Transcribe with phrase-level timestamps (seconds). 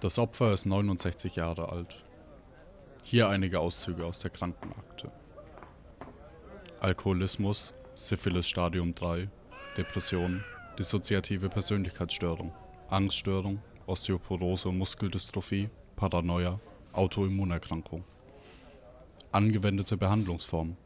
[0.00, 2.04] Das Opfer ist 69 Jahre alt.
[3.02, 5.10] Hier einige Auszüge aus der Krankenakte.
[6.80, 9.28] Alkoholismus, Syphilis Stadium 3,
[9.76, 10.42] Depression,
[10.78, 12.54] dissoziative Persönlichkeitsstörung,
[12.88, 16.58] Angststörung, Osteoporose und Muskeldystrophie, Paranoia,
[16.92, 18.04] Autoimmunerkrankung.
[19.32, 20.78] Angewendete Behandlungsformen: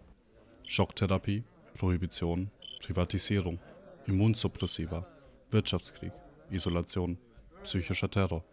[0.64, 2.50] Schocktherapie, Prohibition,
[2.80, 3.60] Privatisierung,
[4.06, 5.06] Immunsuppressiva,
[5.50, 6.12] Wirtschaftskrieg,
[6.50, 7.18] Isolation,
[7.62, 8.44] psychischer Terror,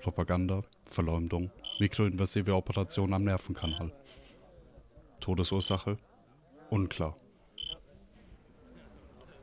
[0.00, 3.92] Propaganda, Verleumdung, mikroinvasive Operation am Nervenkanal.
[5.20, 5.96] Todesursache
[6.70, 7.16] unklar.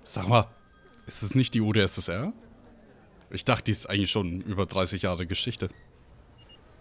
[0.04, 0.48] Sag mal,
[1.08, 2.34] ist es nicht die UdSSR?
[3.30, 5.70] Ich dachte, die ist eigentlich schon über 30 Jahre Geschichte.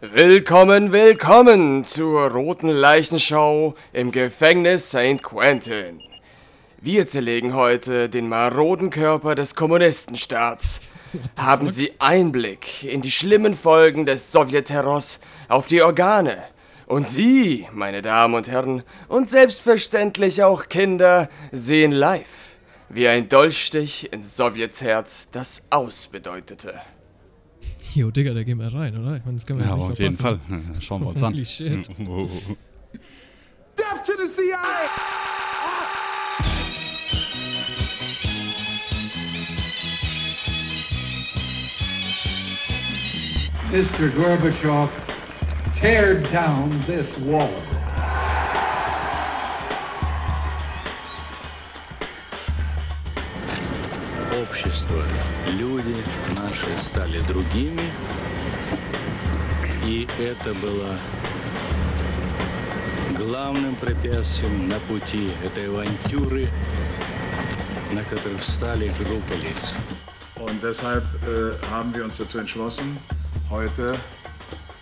[0.00, 5.22] Willkommen, willkommen zur roten Leichenschau im Gefängnis St.
[5.22, 6.00] Quentin.
[6.84, 10.80] Wir zerlegen heute den maroden Körper des Kommunistenstaats.
[11.38, 16.38] Haben Sie Einblick in die schlimmen Folgen des Sowjetterrors auf die Organe.
[16.86, 22.26] Und Sie, meine Damen und Herren, und selbstverständlich auch Kinder, sehen live,
[22.88, 26.80] wie ein Dolchstich ins Sowjetsherz das Aus bedeutete.
[27.94, 29.18] Jo, Digga, da gehen wir rein, oder?
[29.18, 30.40] Ich meine, das können wir Ja, nicht auf jeden Fall.
[30.80, 31.32] Schauen wir uns an.
[31.32, 31.88] Holy shit.
[32.08, 32.28] Oh.
[33.78, 34.58] Death to the CIA!
[43.72, 44.10] Mr.
[44.10, 44.90] Gorbachev,
[45.76, 47.50] tear down this wall.
[54.42, 55.02] общество,
[55.58, 55.96] люди
[56.36, 57.80] наши стали другими.
[59.86, 60.98] И это было
[63.16, 66.46] главным препятствием на пути этой авантюры,
[67.92, 69.72] на которых встали группы лиц.
[70.36, 72.98] Und deshalb äh, haben wir uns dazu entschlossen,
[73.52, 73.92] heute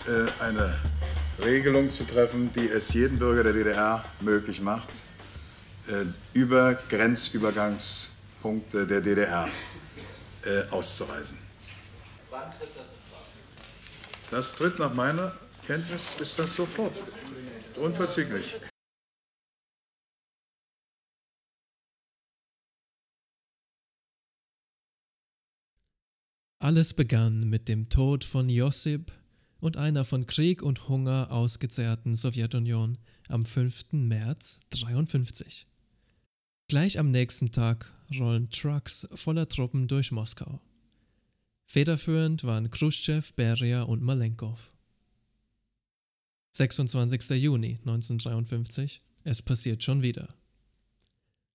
[0.07, 0.79] äh, eine
[1.45, 4.89] Regelung zu treffen, die es jedem Bürger der DDR möglich macht,
[5.89, 6.05] äh,
[6.35, 9.49] über Grenzübergangspunkte der DDR
[10.45, 11.37] äh, auszureisen.
[14.31, 15.33] Das tritt nach meiner
[15.67, 16.95] Kenntnis ist das sofort.
[17.75, 18.61] Unverzüglich.
[26.63, 29.13] Alles begann mit dem Tod von Josip
[29.61, 32.99] und einer von Krieg und Hunger ausgezehrten Sowjetunion
[33.29, 33.93] am 5.
[33.93, 35.67] März 53.
[36.69, 40.61] Gleich am nächsten Tag rollen Trucks voller Truppen durch Moskau.
[41.65, 44.71] Federführend waren Khrushchev, Beria und Malenkov.
[46.53, 47.43] 26.
[47.43, 49.01] Juni 1953.
[49.25, 50.35] Es passiert schon wieder.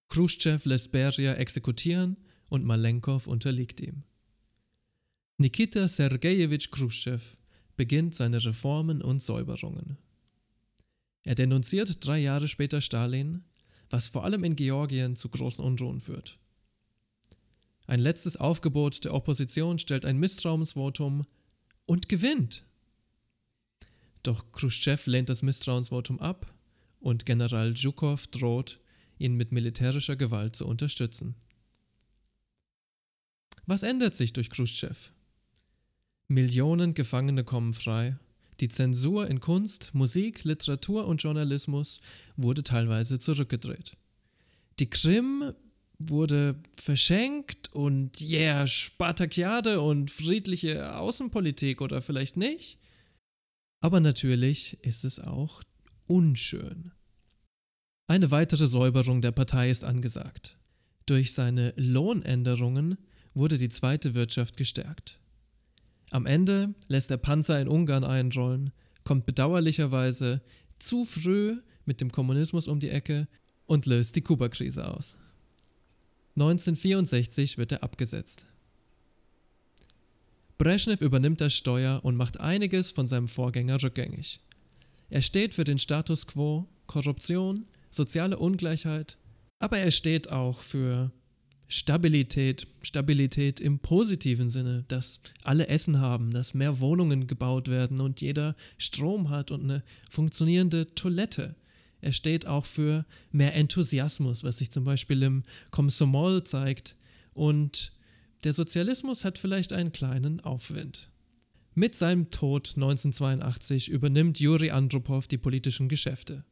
[0.09, 2.17] Khrushchev lässt Beria exekutieren
[2.49, 4.03] und Malenkov unterliegt ihm.
[5.37, 7.35] Nikita Sergejewitsch Khrushchev
[7.75, 9.97] beginnt seine Reformen und Säuberungen.
[11.23, 13.43] Er denunziert drei Jahre später Stalin,
[13.89, 16.39] was vor allem in Georgien zu großen Unruhen führt.
[17.85, 21.25] Ein letztes Aufgebot der Opposition stellt ein Misstrauensvotum
[21.85, 22.63] und gewinnt.
[24.23, 26.53] Doch Khrushchev lehnt das Misstrauensvotum ab
[27.01, 28.79] und General Zhukov droht,
[29.17, 31.35] ihn mit militärischer Gewalt zu unterstützen.
[33.65, 35.11] Was ändert sich durch Khrushchev?
[36.27, 38.17] Millionen Gefangene kommen frei.
[38.59, 41.99] Die Zensur in Kunst, Musik, Literatur und Journalismus
[42.37, 43.97] wurde teilweise zurückgedreht.
[44.79, 45.53] Die Krim
[45.99, 52.79] wurde verschenkt und yeah, Spartakiade und friedliche Außenpolitik oder vielleicht nicht.
[53.81, 55.61] Aber natürlich ist es auch
[56.07, 56.91] unschön.
[58.07, 60.57] Eine weitere Säuberung der Partei ist angesagt.
[61.05, 62.97] Durch seine Lohnänderungen
[63.33, 65.19] wurde die zweite Wirtschaft gestärkt.
[66.11, 68.71] Am Ende lässt der Panzer in Ungarn einrollen,
[69.03, 70.41] kommt bedauerlicherweise
[70.79, 73.27] zu früh mit dem Kommunismus um die Ecke
[73.65, 75.17] und löst die Kuba-Krise aus.
[76.35, 78.45] 1964 wird er abgesetzt.
[80.57, 84.39] Brezhnev übernimmt das Steuer und macht einiges von seinem Vorgänger rückgängig.
[85.09, 89.17] Er steht für den Status quo, Korruption, soziale Ungleichheit,
[89.59, 91.11] aber er steht auch für
[91.67, 98.21] Stabilität, Stabilität im positiven Sinne, dass alle Essen haben, dass mehr Wohnungen gebaut werden und
[98.21, 101.55] jeder Strom hat und eine funktionierende Toilette.
[102.01, 106.95] Er steht auch für mehr Enthusiasmus, was sich zum Beispiel im Komsomol zeigt.
[107.33, 107.93] Und
[108.43, 111.09] der Sozialismus hat vielleicht einen kleinen Aufwind.
[111.73, 116.45] Mit seinem Tod 1982 übernimmt Juri Andropov die politischen Geschäfte.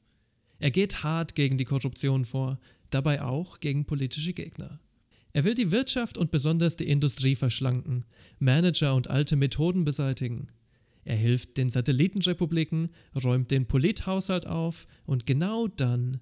[0.59, 4.79] Er geht hart gegen die Korruption vor, dabei auch gegen politische Gegner.
[5.35, 8.05] Er will die Wirtschaft und besonders die Industrie verschlanken,
[8.37, 10.47] Manager und alte Methoden beseitigen.
[11.05, 12.93] Er hilft den Satellitenrepubliken,
[13.23, 16.21] räumt den Polithaushalt auf und genau dann,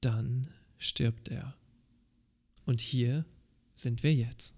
[0.00, 1.56] dann stirbt er.
[2.66, 3.24] Und hier
[3.76, 4.56] sind wir jetzt.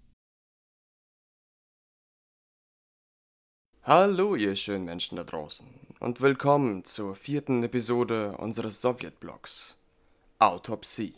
[3.83, 5.67] Hallo, ihr schönen Menschen da draußen
[6.01, 9.77] und willkommen zur vierten Episode unseres Sowjetblocks
[10.39, 11.15] Autopsie.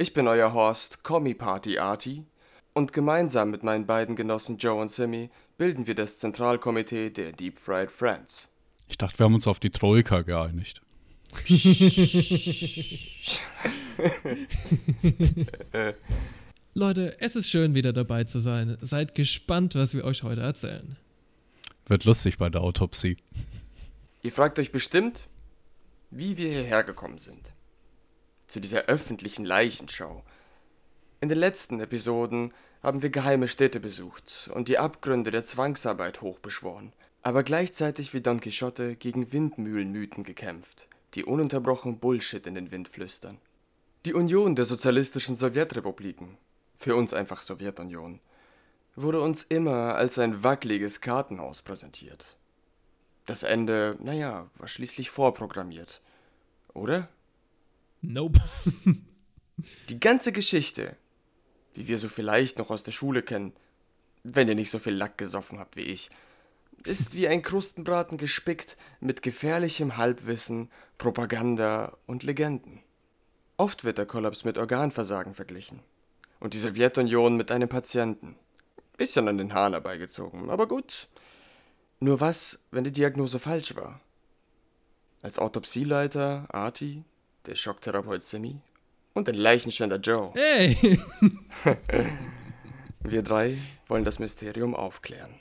[0.00, 2.24] Ich bin euer Horst Kommi Party Arty
[2.72, 7.58] und gemeinsam mit meinen beiden Genossen Joe und Simmy bilden wir das Zentralkomitee der Deep
[7.58, 8.48] Fried Friends.
[8.88, 10.80] Ich dachte, wir haben uns auf die Troika geeinigt.
[16.72, 18.78] Leute, es ist schön wieder dabei zu sein.
[18.80, 20.96] Seid gespannt, was wir euch heute erzählen.
[21.84, 23.18] Wird lustig bei der Autopsie.
[24.22, 25.28] Ihr fragt euch bestimmt,
[26.10, 27.52] wie wir hierher gekommen sind.
[28.50, 30.24] Zu dieser öffentlichen Leichenschau.
[31.20, 32.52] In den letzten Episoden
[32.82, 36.92] haben wir geheime Städte besucht und die Abgründe der Zwangsarbeit hochbeschworen,
[37.22, 43.38] aber gleichzeitig wie Don Quixote gegen Windmühlenmythen gekämpft, die ununterbrochen Bullshit in den Wind flüstern.
[44.04, 46.36] Die Union der sozialistischen Sowjetrepubliken,
[46.76, 48.18] für uns einfach Sowjetunion,
[48.96, 52.36] wurde uns immer als ein wackeliges Kartenhaus präsentiert.
[53.26, 56.00] Das Ende, naja, war schließlich vorprogrammiert.
[56.74, 57.08] Oder?
[58.02, 58.40] Nope.
[59.88, 60.96] Die ganze Geschichte,
[61.74, 63.52] wie wir so vielleicht noch aus der Schule kennen,
[64.22, 66.10] wenn ihr nicht so viel Lack gesoffen habt wie ich,
[66.84, 72.80] ist wie ein Krustenbraten gespickt mit gefährlichem Halbwissen, Propaganda und Legenden.
[73.56, 75.80] Oft wird der Kollaps mit Organversagen verglichen
[76.38, 78.36] und die Sowjetunion mit einem Patienten.
[78.96, 81.08] Bisschen an den Haaren herbeigezogen, aber gut.
[82.00, 84.00] Nur was, wenn die Diagnose falsch war?
[85.22, 87.04] Als Autopsieleiter Arti,
[87.50, 88.60] der Schocktherapeut Simi
[89.12, 90.30] und den Leichenschänder Joe.
[90.34, 91.00] Hey!
[93.00, 93.58] Wir drei
[93.88, 95.34] wollen das Mysterium aufklären.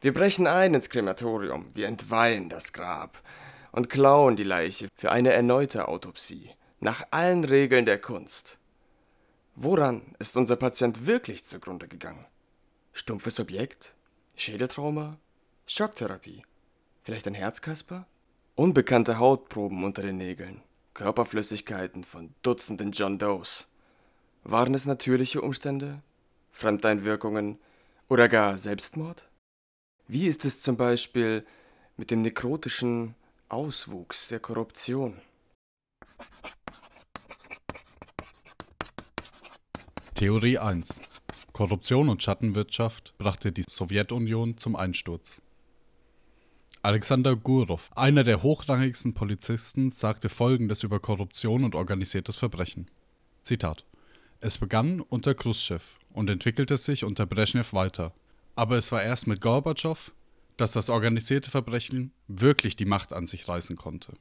[0.00, 3.22] Wir brechen ein ins Krematorium, wir entweihen das Grab
[3.72, 6.50] und klauen die Leiche für eine erneute Autopsie,
[6.80, 8.58] nach allen Regeln der Kunst.
[9.54, 12.26] Woran ist unser Patient wirklich zugrunde gegangen?
[12.92, 13.94] Stumpfes Objekt?
[14.36, 15.18] Schädeltrauma?
[15.66, 16.42] Schocktherapie?
[17.02, 18.06] Vielleicht ein Herzkasper?
[18.54, 20.62] Unbekannte Hautproben unter den Nägeln,
[20.94, 23.66] Körperflüssigkeiten von Dutzenden John Does.
[24.44, 26.00] Waren es natürliche Umstände?
[26.52, 27.58] Fremdeinwirkungen
[28.08, 29.28] oder gar Selbstmord?
[30.06, 31.44] Wie ist es zum Beispiel
[31.96, 33.16] mit dem nekrotischen
[33.48, 35.20] Auswuchs der Korruption?
[40.14, 41.00] Theorie 1.
[41.52, 45.40] Korruption und Schattenwirtschaft brachte die Sowjetunion zum Einsturz.
[46.84, 52.90] Alexander Gurov, einer der hochrangigsten Polizisten, sagte folgendes über Korruption und organisiertes Verbrechen.
[53.40, 53.86] Zitat.
[54.40, 55.82] Es begann unter Khrushchev
[56.12, 58.12] und entwickelte sich unter Brezhnev weiter.
[58.54, 60.12] Aber es war erst mit Gorbatschow,
[60.58, 64.12] dass das organisierte Verbrechen wirklich die Macht an sich reißen konnte.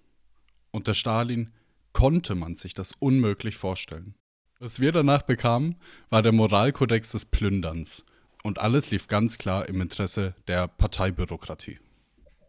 [0.72, 1.52] Unter Stalin
[1.92, 4.16] konnte man sich das unmöglich vorstellen.
[4.60, 5.76] Was wir danach bekamen,
[6.10, 8.04] war der Moralkodex des Plünderns.
[8.42, 11.80] Und alles lief ganz klar im Interesse der Parteibürokratie.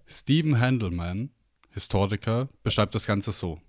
[0.07, 1.31] Stephen Handelman,
[1.71, 3.61] Historiker, beschreibt das Ganze so.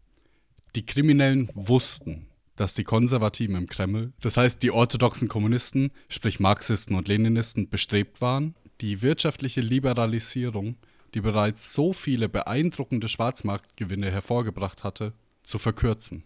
[0.76, 6.96] Die Kriminellen wussten, dass die Konservativen im Kreml, das heißt die orthodoxen Kommunisten, sprich Marxisten
[6.96, 10.78] und Leninisten, bestrebt waren, die wirtschaftliche Liberalisierung,
[11.14, 15.14] die bereits so viele beeindruckende Schwarzmarktgewinne hervorgebracht hatte,
[15.44, 16.24] zu verkürzen.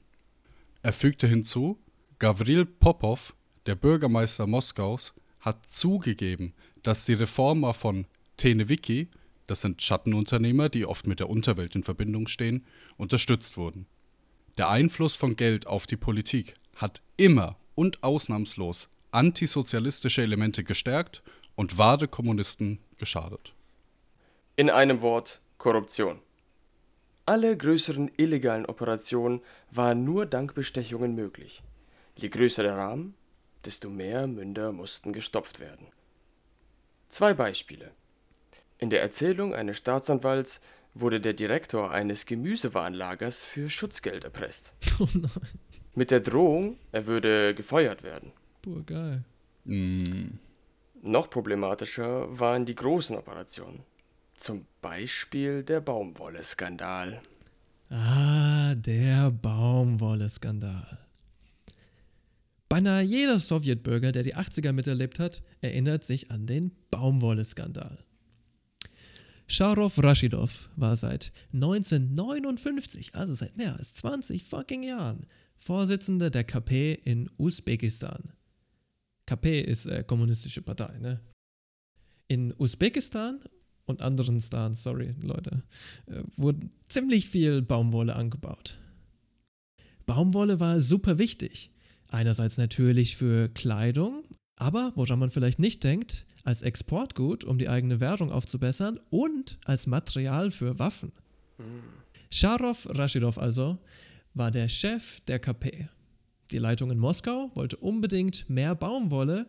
[0.82, 1.80] Er fügte hinzu,
[2.18, 3.36] Gavril Popov,
[3.66, 8.06] der Bürgermeister Moskaus, hat zugegeben, dass die Reformer von
[8.38, 9.10] Teneviki,
[9.50, 12.66] das sind Schattenunternehmer, die oft mit der Unterwelt in Verbindung stehen,
[12.98, 13.88] unterstützt wurden.
[14.58, 21.24] Der Einfluss von Geld auf die Politik hat immer und ausnahmslos antisozialistische Elemente gestärkt
[21.56, 23.54] und wahre Kommunisten geschadet.
[24.56, 26.20] In einem Wort Korruption.
[27.26, 29.42] Alle größeren illegalen Operationen
[29.72, 31.64] waren nur dank Bestechungen möglich.
[32.16, 33.16] Je größer der Rahmen,
[33.66, 35.88] desto mehr Münder mussten gestopft werden.
[37.10, 37.92] Zwei Beispiele.
[38.80, 40.62] In der Erzählung eines Staatsanwalts
[40.94, 44.74] wurde der Direktor eines Gemüsewarenlagers für Schutzgeld erpresst.
[45.00, 45.30] Oh nein.
[45.96, 48.32] Mit der Drohung, er würde gefeuert werden.
[48.62, 49.24] Boah, geil.
[51.02, 53.84] Noch problematischer waren die großen Operationen.
[54.36, 57.22] Zum Beispiel der Baumwolle-Skandal.
[57.90, 61.00] Ah, der Baumwolle-Skandal.
[62.70, 67.98] Beinahe jeder Sowjetbürger, der die 80er miterlebt hat, erinnert sich an den Baumwolle-Skandal.
[69.52, 75.26] Sharof Rashidov war seit 1959, also seit mehr als 20 fucking Jahren,
[75.58, 78.32] Vorsitzender der KP in Usbekistan.
[79.26, 81.20] KP ist äh, kommunistische Partei, ne?
[82.28, 83.40] In Usbekistan
[83.86, 85.64] und anderen Stans, sorry Leute,
[86.06, 88.78] äh, wurde ziemlich viel Baumwolle angebaut.
[90.06, 91.72] Baumwolle war super wichtig.
[92.08, 94.24] Einerseits natürlich für Kleidung,
[94.56, 99.88] aber woran man vielleicht nicht denkt, als Exportgut, um die eigene Währung aufzubessern und als
[99.88, 101.12] Material für Waffen.
[102.32, 103.80] Sharow Rashidov also
[104.34, 105.90] war der Chef der KP.
[106.52, 109.48] Die Leitung in Moskau wollte unbedingt mehr Baumwolle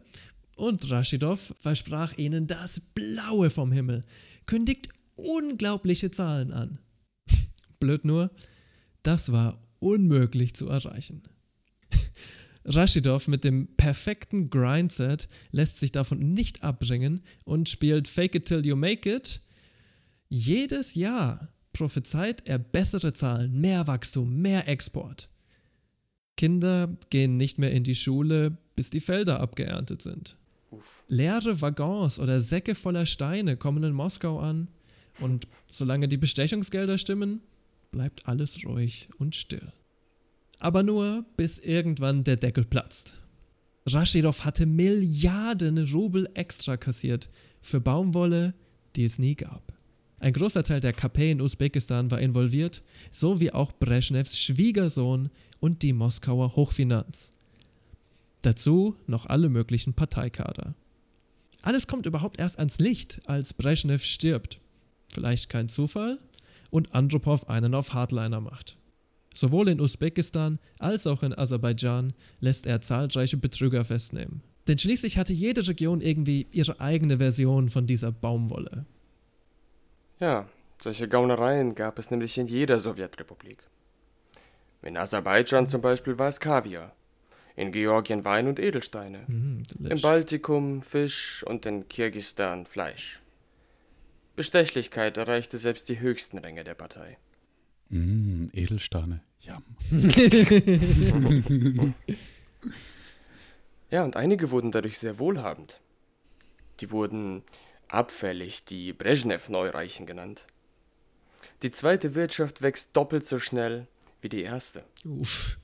[0.56, 4.02] und Rashidov versprach ihnen das Blaue vom Himmel,
[4.46, 6.78] kündigt unglaubliche Zahlen an.
[7.80, 8.30] Blöd nur,
[9.02, 11.22] das war unmöglich zu erreichen.
[12.64, 18.66] Rashidov mit dem perfekten Grindset lässt sich davon nicht abbringen und spielt Fake It Till
[18.66, 19.40] You Make It.
[20.28, 25.28] Jedes Jahr prophezeit er bessere Zahlen, mehr Wachstum, mehr Export.
[26.36, 30.36] Kinder gehen nicht mehr in die Schule, bis die Felder abgeerntet sind.
[31.08, 34.68] Leere Waggons oder Säcke voller Steine kommen in Moskau an
[35.18, 37.40] und solange die Bestechungsgelder stimmen,
[37.90, 39.72] bleibt alles ruhig und still.
[40.60, 43.18] Aber nur, bis irgendwann der Deckel platzt.
[43.86, 47.30] Rashidov hatte Milliarden Rubel extra kassiert
[47.62, 48.54] für Baumwolle,
[48.94, 49.72] die es nie gab.
[50.20, 55.82] Ein großer Teil der KP in Usbekistan war involviert, so wie auch Brezhnevs Schwiegersohn und
[55.82, 57.32] die Moskauer Hochfinanz.
[58.42, 60.74] Dazu noch alle möglichen Parteikader.
[61.62, 64.60] Alles kommt überhaupt erst ans Licht, als Brezhnev stirbt.
[65.12, 66.18] Vielleicht kein Zufall
[66.70, 68.76] und Andropov einen auf Hardliner macht.
[69.40, 74.42] Sowohl in Usbekistan als auch in Aserbaidschan lässt er zahlreiche Betrüger festnehmen.
[74.68, 78.84] Denn schließlich hatte jede Region irgendwie ihre eigene Version von dieser Baumwolle.
[80.18, 80.46] Ja,
[80.82, 83.62] solche Gaunereien gab es nämlich in jeder Sowjetrepublik.
[84.82, 86.94] In Aserbaidschan zum Beispiel war es Kaviar,
[87.56, 90.00] in Georgien Wein und Edelsteine, Mhm, im.
[90.02, 93.22] Baltikum Fisch und in Kirgisistan Fleisch.
[94.36, 97.16] Bestechlichkeit erreichte selbst die höchsten Ränge der Partei.
[97.88, 99.22] Mm, Edelsteine.
[99.50, 99.62] Ja.
[103.90, 105.80] Ja, und einige wurden dadurch sehr wohlhabend.
[106.78, 107.42] Die wurden
[107.88, 110.46] abfällig die Brezhnev-Neureichen genannt.
[111.62, 113.88] Die zweite Wirtschaft wächst doppelt so schnell
[114.20, 114.84] wie die erste.
[115.04, 115.56] Uff.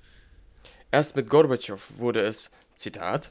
[0.91, 3.31] Erst mit Gorbatschow wurde es, Zitat,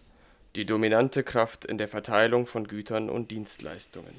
[0.55, 4.15] die dominante Kraft in der Verteilung von Gütern und Dienstleistungen.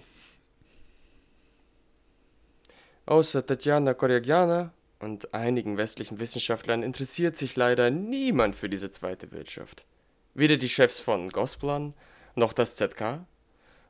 [3.06, 9.84] Außer Tatjana Koryagina und einigen westlichen Wissenschaftlern interessiert sich leider niemand für diese zweite Wirtschaft.
[10.34, 11.94] Weder die Chefs von Gosplan,
[12.34, 13.26] noch das ZK,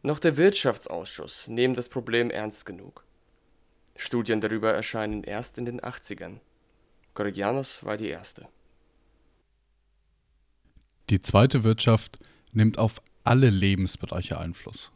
[0.02, 3.04] noch der Wirtschaftsausschuss nehmen das Problem ernst genug.
[3.96, 6.38] Studien darüber erscheinen erst in den 80ern.
[7.14, 8.46] Korygianos war die erste.
[11.08, 12.18] Die zweite Wirtschaft
[12.52, 14.92] nimmt auf alle Lebensbereiche Einfluss.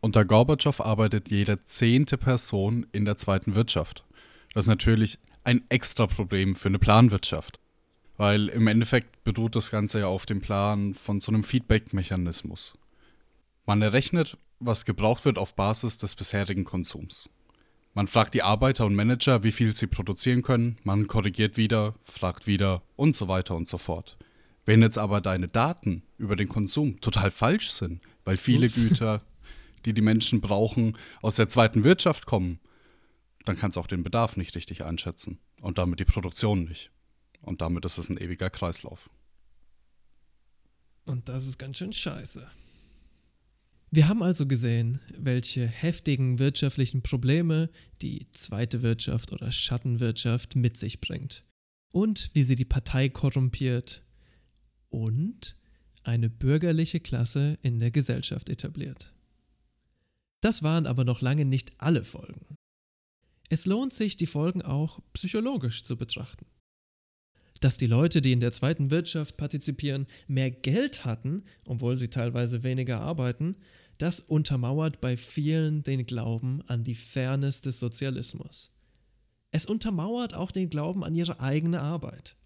[0.00, 4.04] Unter Gorbatschow arbeitet jede zehnte Person in der zweiten Wirtschaft.
[4.52, 7.60] Das ist natürlich ein extra Problem für eine Planwirtschaft.
[8.16, 12.74] Weil im Endeffekt beruht das Ganze ja auf dem Plan von so einem Feedback-Mechanismus.
[13.66, 17.28] Man errechnet, was gebraucht wird auf Basis des bisherigen Konsums.
[17.92, 22.46] Man fragt die Arbeiter und Manager, wie viel sie produzieren können, man korrigiert wieder, fragt
[22.46, 24.16] wieder und so weiter und so fort.
[24.64, 28.76] Wenn jetzt aber deine Daten über den Konsum total falsch sind, weil viele Ups.
[28.76, 29.22] Güter,
[29.84, 32.58] die die Menschen brauchen, aus der zweiten Wirtschaft kommen,
[33.44, 36.90] dann kannst du auch den Bedarf nicht richtig einschätzen und damit die Produktion nicht.
[37.40, 39.10] Und damit ist es ein ewiger Kreislauf.
[41.04, 42.46] Und das ist ganz schön scheiße.
[43.90, 47.70] Wir haben also gesehen, welche heftigen wirtschaftlichen Probleme
[48.02, 51.44] die zweite Wirtschaft oder Schattenwirtschaft mit sich bringt.
[51.92, 54.02] Und wie sie die Partei korrumpiert.
[54.88, 55.56] Und
[56.02, 59.12] eine bürgerliche Klasse in der Gesellschaft etabliert.
[60.40, 62.56] Das waren aber noch lange nicht alle Folgen.
[63.50, 66.46] Es lohnt sich, die Folgen auch psychologisch zu betrachten
[67.64, 72.62] dass die Leute, die in der zweiten Wirtschaft partizipieren, mehr Geld hatten, obwohl sie teilweise
[72.62, 73.56] weniger arbeiten,
[73.96, 78.70] das untermauert bei vielen den Glauben an die Fairness des Sozialismus.
[79.50, 82.36] Es untermauert auch den Glauben an ihre eigene Arbeit.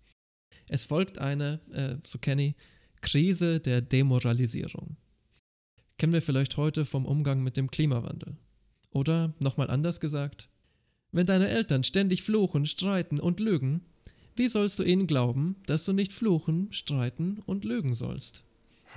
[0.68, 2.54] Es folgt eine, äh, so kenne ich,
[3.00, 4.96] Krise der Demoralisierung.
[5.96, 8.36] Kennen wir vielleicht heute vom Umgang mit dem Klimawandel.
[8.90, 10.48] Oder, nochmal anders gesagt,
[11.12, 13.82] wenn deine Eltern ständig fluchen, streiten und lügen,
[14.36, 18.44] wie sollst du ihnen glauben, dass du nicht fluchen, streiten und lügen sollst?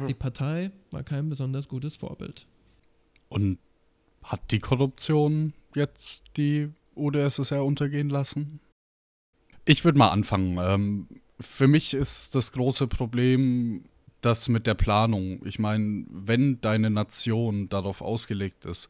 [0.08, 2.46] Die Partei war kein besonders gutes Vorbild.
[3.30, 3.60] Und
[4.24, 8.60] hat die Korruption jetzt die UdSSR untergehen lassen?
[9.66, 10.58] Ich würde mal anfangen.
[10.62, 11.08] Ähm,
[11.40, 13.86] für mich ist das große Problem
[14.22, 15.46] das mit der Planung.
[15.46, 18.90] Ich meine, wenn deine Nation darauf ausgelegt ist,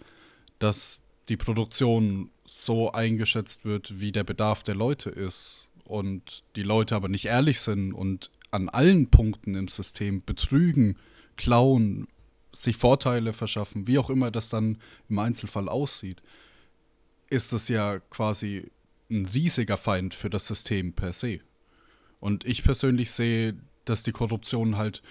[0.59, 6.95] dass die Produktion so eingeschätzt wird, wie der Bedarf der Leute ist und die Leute
[6.97, 10.97] aber nicht ehrlich sind und an allen Punkten im System betrügen,
[11.37, 12.09] klauen,
[12.51, 16.21] sich Vorteile verschaffen, wie auch immer das dann im Einzelfall aussieht,
[17.29, 18.69] ist es ja quasi
[19.09, 21.39] ein riesiger Feind für das System per se.
[22.19, 23.55] Und ich persönlich sehe,
[23.85, 25.01] dass die Korruption halt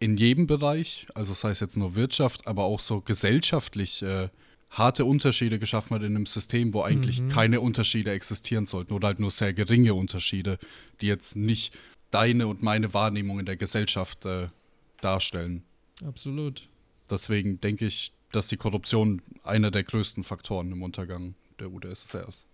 [0.00, 4.30] in jedem Bereich, also sei es jetzt nur Wirtschaft, aber auch so gesellschaftlich äh,
[4.70, 7.28] harte Unterschiede geschaffen hat in einem System, wo eigentlich mhm.
[7.28, 10.58] keine Unterschiede existieren sollten oder halt nur sehr geringe Unterschiede,
[11.00, 11.76] die jetzt nicht
[12.10, 14.48] deine und meine Wahrnehmung in der Gesellschaft äh,
[15.00, 15.64] darstellen.
[16.06, 16.68] Absolut.
[17.10, 22.44] Deswegen denke ich, dass die Korruption einer der größten Faktoren im Untergang der UdSSR ist.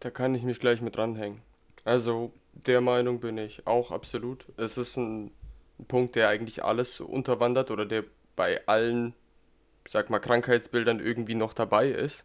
[0.00, 1.42] Da kann ich mich gleich mit dranhängen.
[1.84, 4.46] Also der Meinung bin ich auch absolut.
[4.56, 5.30] Es ist ein
[5.88, 8.04] Punkt, der eigentlich alles unterwandert oder der
[8.36, 9.14] bei allen,
[9.90, 12.24] sag mal, Krankheitsbildern irgendwie noch dabei ist.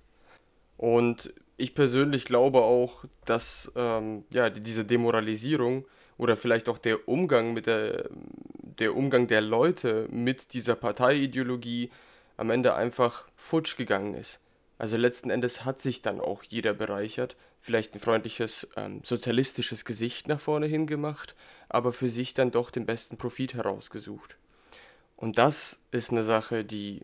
[0.77, 5.87] Und ich persönlich glaube auch, dass ähm, ja, diese Demoralisierung
[6.19, 8.09] oder vielleicht auch der Umgang mit der,
[8.61, 11.89] der Umgang der Leute mit dieser Parteiideologie
[12.37, 14.39] am Ende einfach futsch gegangen ist.
[14.77, 20.27] Also letzten Endes hat sich dann auch jeder bereichert, vielleicht ein freundliches ähm, sozialistisches Gesicht
[20.27, 21.35] nach vorne hingemacht,
[21.67, 24.37] aber für sich dann doch den besten Profit herausgesucht.
[25.17, 27.01] Und das ist eine Sache, die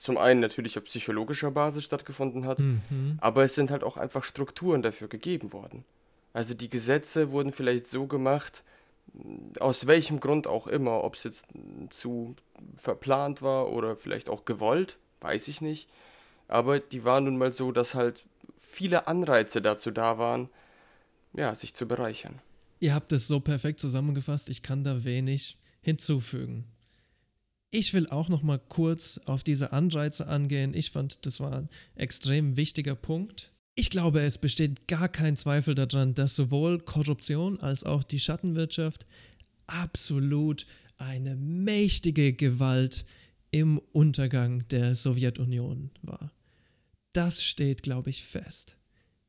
[0.00, 3.18] zum einen natürlich auf psychologischer Basis stattgefunden hat, mhm.
[3.20, 5.84] aber es sind halt auch einfach Strukturen dafür gegeben worden.
[6.32, 8.62] Also die Gesetze wurden vielleicht so gemacht,
[9.58, 11.46] aus welchem Grund auch immer, ob es jetzt
[11.90, 12.36] zu
[12.76, 15.88] verplant war oder vielleicht auch gewollt, weiß ich nicht
[16.50, 18.24] aber die waren nun mal so, dass halt
[18.58, 20.48] viele Anreize dazu da waren,
[21.32, 22.40] ja, sich zu bereichern.
[22.80, 26.64] Ihr habt es so perfekt zusammengefasst, ich kann da wenig hinzufügen.
[27.70, 30.74] Ich will auch noch mal kurz auf diese Anreize angehen.
[30.74, 33.52] Ich fand, das war ein extrem wichtiger Punkt.
[33.76, 39.06] Ich glaube, es besteht gar kein Zweifel daran, dass sowohl Korruption als auch die Schattenwirtschaft
[39.68, 40.66] absolut
[40.98, 43.06] eine mächtige Gewalt
[43.52, 46.32] im Untergang der Sowjetunion war.
[47.12, 48.76] Das steht, glaube ich, fest.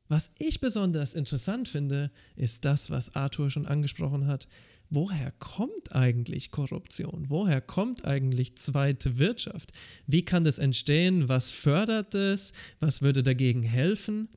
[0.08, 4.48] Was ich besonders interessant finde, ist das, was Arthur schon angesprochen hat.
[4.94, 7.26] Woher kommt eigentlich Korruption?
[7.28, 9.72] Woher kommt eigentlich zweite Wirtschaft?
[10.06, 11.28] Wie kann das entstehen?
[11.28, 12.52] Was fördert es?
[12.80, 14.28] Was würde dagegen helfen?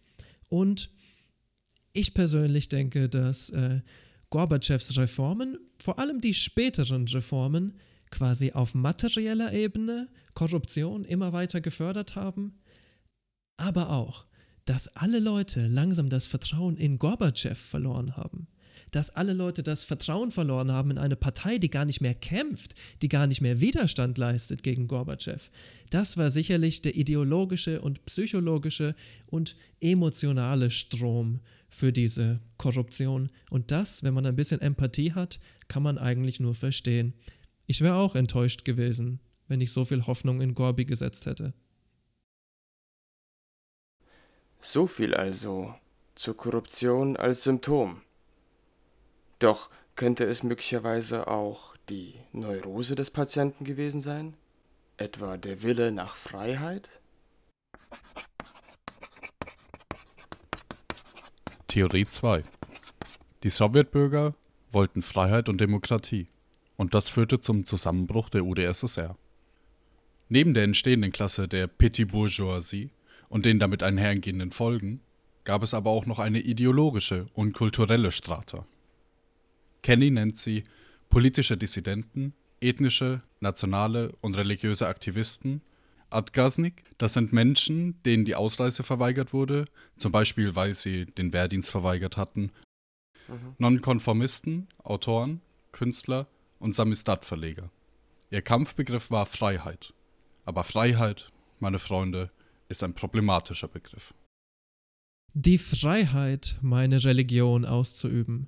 [0.50, 0.90] Und
[1.94, 3.82] ich persönlich denke, dass äh,
[4.30, 7.80] Gorbatschows Reformen, vor allem die späteren Reformen,
[8.12, 12.54] quasi auf materieller Ebene Korruption immer weiter gefördert haben
[13.58, 14.26] aber auch,
[14.66, 18.48] dass alle Leute langsam das Vertrauen in Gorbatschow verloren haben.
[18.96, 22.76] Dass alle Leute das Vertrauen verloren haben in eine Partei, die gar nicht mehr kämpft,
[23.02, 25.52] die gar nicht mehr Widerstand leistet gegen Gorbatschow.
[25.90, 28.96] Das war sicherlich der ideologische und psychologische
[29.28, 33.30] und emotionale Strom für diese Korruption.
[33.50, 37.12] Und das, wenn man ein bisschen Empathie hat, kann man eigentlich nur verstehen.
[37.66, 41.54] Ich wäre auch enttäuscht gewesen, wenn ich so viel Hoffnung in Gorbi gesetzt hätte.
[44.62, 45.76] So viel also
[46.16, 48.05] zur Korruption als Symptom.
[49.40, 54.36] Doch könnte es möglicherweise auch die Neurose des Patienten gewesen sein?
[54.98, 56.90] Etwa der Wille nach Freiheit?
[61.68, 62.44] Theorie 2.
[63.44, 64.34] Die Sowjetbürger
[64.72, 66.28] wollten Freiheit und Demokratie,
[66.78, 69.18] und das führte zum Zusammenbruch der UdSSR.
[70.30, 72.90] Neben der entstehenden Klasse der Petit Bourgeoisie
[73.28, 75.02] und den damit einhergehenden Folgen
[75.44, 78.66] gab es aber auch noch eine ideologische und kulturelle Strata.
[79.86, 80.64] Kenny nennt sie
[81.10, 85.62] politische Dissidenten, ethnische, nationale und religiöse Aktivisten.
[86.10, 89.66] Adgasnik, das sind Menschen, denen die Ausreise verweigert wurde,
[89.98, 92.52] zum Beispiel weil sie den Wehrdienst verweigert hatten.
[93.28, 93.56] Mhm.
[93.60, 96.26] Nonkonformisten, Autoren, Künstler
[96.58, 97.70] und Samistat-Verleger.
[98.32, 99.94] Ihr Kampfbegriff war Freiheit.
[100.46, 102.32] Aber Freiheit, meine Freunde,
[102.70, 104.16] ist ein problematischer Begriff.
[105.36, 108.48] Die Freiheit, meine Religion auszuüben,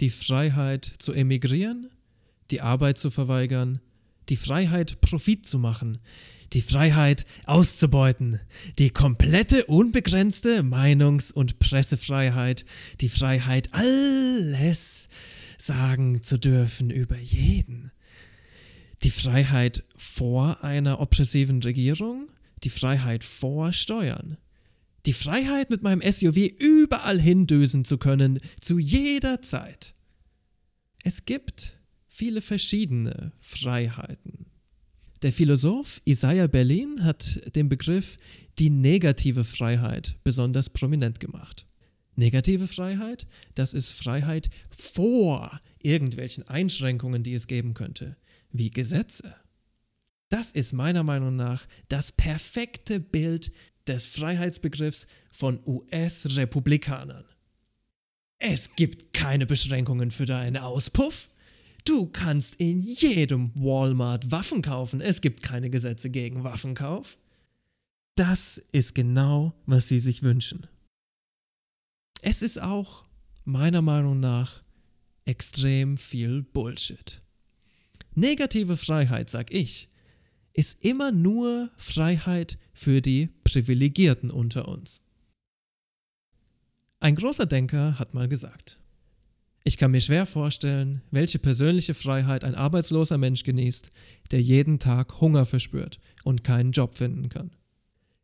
[0.00, 1.90] die Freiheit zu emigrieren,
[2.50, 3.80] die Arbeit zu verweigern,
[4.28, 5.98] die Freiheit, Profit zu machen,
[6.52, 8.40] die Freiheit auszubeuten,
[8.78, 12.64] die komplette, unbegrenzte Meinungs- und Pressefreiheit,
[13.00, 15.08] die Freiheit, alles
[15.58, 17.90] sagen zu dürfen über jeden,
[19.02, 22.28] die Freiheit vor einer oppressiven Regierung,
[22.62, 24.38] die Freiheit vor Steuern.
[25.06, 29.94] Die Freiheit, mit meinem SUV überall hindüsen zu können, zu jeder Zeit.
[31.04, 34.46] Es gibt viele verschiedene Freiheiten.
[35.22, 38.18] Der Philosoph Isaiah Berlin hat den Begriff
[38.58, 41.66] die negative Freiheit besonders prominent gemacht.
[42.16, 48.16] Negative Freiheit, das ist Freiheit vor irgendwelchen Einschränkungen, die es geben könnte,
[48.50, 49.36] wie Gesetze.
[50.28, 53.52] Das ist meiner Meinung nach das perfekte Bild
[53.88, 57.24] des Freiheitsbegriffs von US-Republikanern.
[58.38, 61.30] Es gibt keine Beschränkungen für deinen Auspuff.
[61.84, 65.00] Du kannst in jedem Walmart Waffen kaufen.
[65.00, 67.16] Es gibt keine Gesetze gegen Waffenkauf.
[68.16, 70.66] Das ist genau, was sie sich wünschen.
[72.22, 73.04] Es ist auch,
[73.44, 74.62] meiner Meinung nach,
[75.26, 77.20] extrem viel Bullshit.
[78.14, 79.88] Negative Freiheit, sag ich,
[80.56, 85.02] ist immer nur Freiheit für die Privilegierten unter uns.
[86.98, 88.78] Ein großer Denker hat mal gesagt,
[89.64, 93.90] ich kann mir schwer vorstellen, welche persönliche Freiheit ein arbeitsloser Mensch genießt,
[94.30, 97.50] der jeden Tag Hunger verspürt und keinen Job finden kann.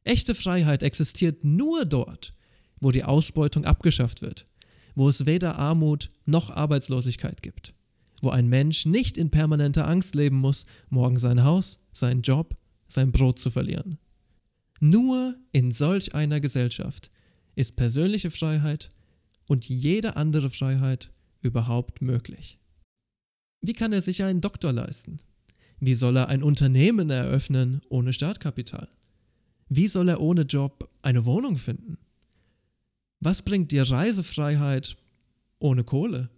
[0.05, 2.33] Echte Freiheit existiert nur dort,
[2.81, 4.47] wo die Ausbeutung abgeschafft wird,
[4.95, 7.75] wo es weder Armut noch Arbeitslosigkeit gibt,
[8.23, 12.57] wo ein Mensch nicht in permanenter Angst leben muss, morgen sein Haus, seinen Job,
[12.87, 13.99] sein Brot zu verlieren.
[14.81, 17.11] Nur in solch einer Gesellschaft
[17.55, 18.91] ist persönliche Freiheit
[19.49, 22.59] und jede andere Freiheit überhaupt möglich.
[23.61, 25.19] Wie kann er sich einen Doktor leisten?
[25.79, 28.89] Wie soll er ein Unternehmen eröffnen ohne Startkapital?
[29.69, 31.99] Wie soll er ohne Job eine Wohnung finden?
[33.21, 34.97] Was bringt dir Reisefreiheit
[35.59, 36.29] ohne Kohle?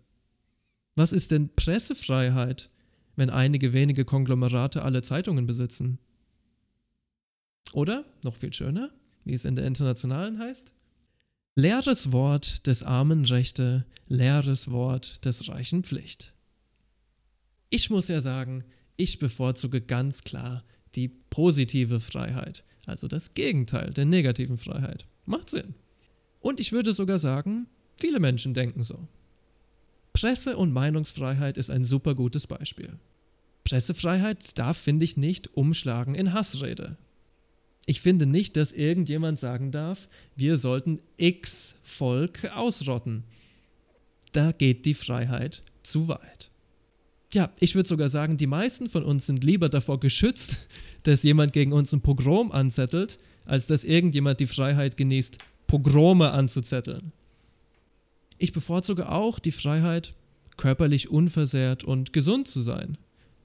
[0.97, 2.71] Was ist denn Pressefreiheit,
[3.17, 5.99] wenn einige wenige Konglomerate alle Zeitungen besitzen?
[7.73, 8.91] Oder, noch viel schöner,
[9.25, 10.73] wie es in der Internationalen heißt,
[11.57, 16.33] leeres Wort des Armen Rechte, leeres Wort des Reichen Pflicht.
[17.71, 18.65] Ich muss ja sagen,
[18.97, 25.07] ich bevorzuge ganz klar die positive Freiheit, also das Gegenteil der negativen Freiheit.
[25.25, 25.75] Macht Sinn.
[26.41, 29.09] Und ich würde sogar sagen, viele Menschen denken so.
[30.15, 32.95] Presse- und Meinungsfreiheit ist ein super gutes Beispiel.
[33.65, 36.97] Pressefreiheit darf, finde ich, nicht umschlagen in Hassrede.
[37.87, 43.25] Ich finde nicht, dass irgendjemand sagen darf, wir sollten X Volk ausrotten.
[44.33, 46.51] Da geht die Freiheit zu weit.
[47.33, 50.69] Ja, ich würde sogar sagen, die meisten von uns sind lieber davor geschützt,
[51.03, 57.13] dass jemand gegen uns ein Pogrom anzettelt, als dass irgendjemand die Freiheit genießt, Pogrome anzuzetteln.
[58.45, 60.13] Ich bevorzuge auch die Freiheit,
[60.59, 62.99] körperlich unversehrt und gesund zu sein.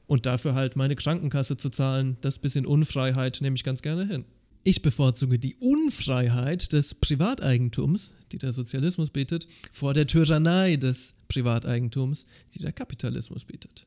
[0.08, 4.26] Und dafür halt meine Krankenkasse zu zahlen, das bisschen Unfreiheit nehme ich ganz gerne hin.
[4.66, 12.26] Ich bevorzuge die Unfreiheit des Privateigentums, die der Sozialismus bietet, vor der Tyrannei des Privateigentums,
[12.54, 13.86] die der Kapitalismus bietet.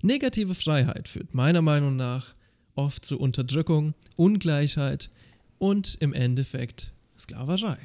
[0.00, 2.34] Negative Freiheit führt meiner Meinung nach
[2.74, 5.10] oft zu Unterdrückung, Ungleichheit
[5.58, 7.76] und im Endeffekt Sklaverei.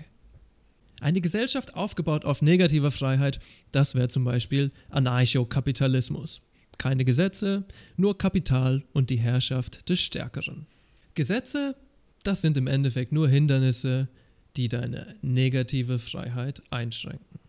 [1.01, 3.39] Eine Gesellschaft aufgebaut auf negativer Freiheit,
[3.71, 6.41] das wäre zum Beispiel Anarchokapitalismus.
[6.77, 7.65] Keine Gesetze,
[7.97, 10.67] nur Kapital und die Herrschaft des Stärkeren.
[11.13, 11.75] Gesetze,
[12.23, 14.08] das sind im Endeffekt nur Hindernisse,
[14.55, 17.39] die deine negative Freiheit einschränken.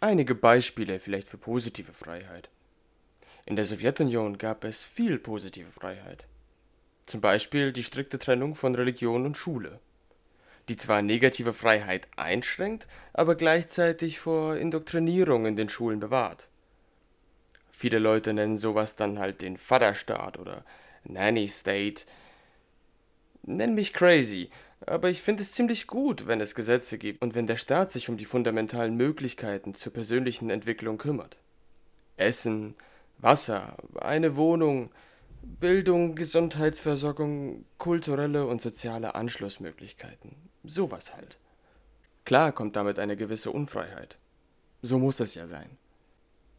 [0.00, 2.48] Einige Beispiele vielleicht für positive Freiheit.
[3.46, 6.24] In der Sowjetunion gab es viel positive Freiheit.
[7.06, 9.80] Zum Beispiel die strikte Trennung von Religion und Schule,
[10.70, 16.48] die zwar negative Freiheit einschränkt, aber gleichzeitig vor Indoktrinierung in den Schulen bewahrt.
[17.72, 20.64] Viele Leute nennen sowas dann halt den Vaterstaat oder
[21.02, 22.04] Nanny State.
[23.42, 24.48] Nenn mich crazy,
[24.86, 28.08] aber ich finde es ziemlich gut, wenn es Gesetze gibt und wenn der Staat sich
[28.08, 31.36] um die fundamentalen Möglichkeiten zur persönlichen Entwicklung kümmert.
[32.16, 32.76] Essen,
[33.18, 34.88] Wasser, eine Wohnung,
[35.42, 40.49] Bildung, Gesundheitsversorgung, kulturelle und soziale Anschlussmöglichkeiten.
[40.64, 41.38] Sowas halt.
[42.24, 44.16] Klar kommt damit eine gewisse Unfreiheit.
[44.82, 45.78] So muss es ja sein.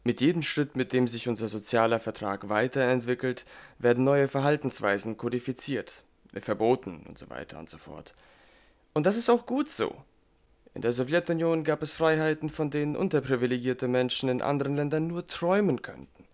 [0.04, 3.44] Mit jedem Schritt, mit dem sich unser sozialer Vertrag weiterentwickelt,
[3.78, 6.02] werden neue Verhaltensweisen kodifiziert,
[6.34, 8.14] verboten und so weiter und so fort.
[8.94, 9.94] Und das ist auch gut so.
[10.74, 15.82] In der Sowjetunion gab es Freiheiten, von denen unterprivilegierte Menschen in anderen Ländern nur träumen
[15.82, 16.24] könnten.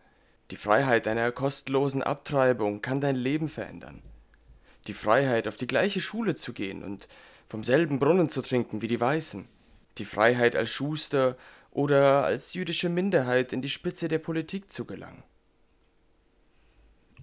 [0.51, 4.03] Die Freiheit einer kostenlosen Abtreibung kann dein Leben verändern.
[4.87, 7.09] Die Freiheit, auf die gleiche Schule zu gehen und
[7.49, 9.47] vom selben Brunnen zu trinken wie die Weißen.
[9.99, 11.37] Die Freiheit als Schuster
[11.71, 15.23] oder als jüdische Minderheit in die Spitze der Politik zu gelangen.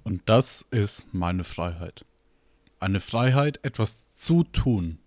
[0.04, 2.06] Und das ist meine Freiheit.
[2.80, 5.00] Eine Freiheit, etwas zu tun,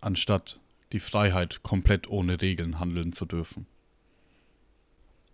[0.00, 0.60] anstatt
[0.92, 3.66] die Freiheit, komplett ohne Regeln handeln zu dürfen.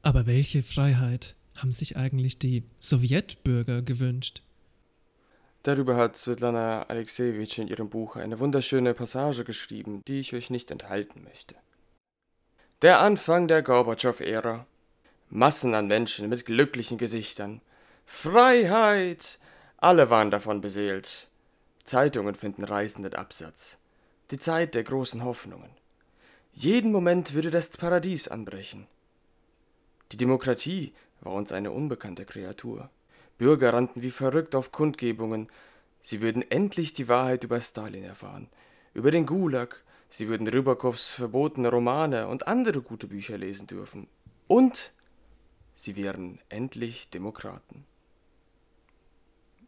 [0.03, 4.43] Aber welche Freiheit haben sich eigentlich die Sowjetbürger gewünscht?
[5.63, 10.71] Darüber hat Svetlana Alexejewitsch in ihrem Buch eine wunderschöne Passage geschrieben, die ich euch nicht
[10.71, 11.55] enthalten möchte.
[12.83, 14.67] Der Anfang der Gorbatschow-Ära.
[15.31, 17.61] Massen an Menschen mit glücklichen Gesichtern.
[18.05, 19.39] Freiheit!
[19.77, 21.29] Alle waren davon beseelt.
[21.85, 23.79] Zeitungen finden reißenden Absatz.
[24.33, 25.71] Die Zeit der großen Hoffnungen.
[26.53, 28.89] Jeden Moment würde das Paradies anbrechen.
[30.11, 32.91] Die Demokratie war uns eine unbekannte Kreatur.
[33.43, 35.49] Bürger rannten wie verrückt auf Kundgebungen.
[36.01, 38.49] Sie würden endlich die Wahrheit über Stalin erfahren,
[38.95, 39.83] über den Gulag.
[40.09, 44.07] Sie würden Rybakows verbotene Romane und andere gute Bücher lesen dürfen.
[44.47, 44.93] Und
[45.75, 47.85] sie wären endlich Demokraten.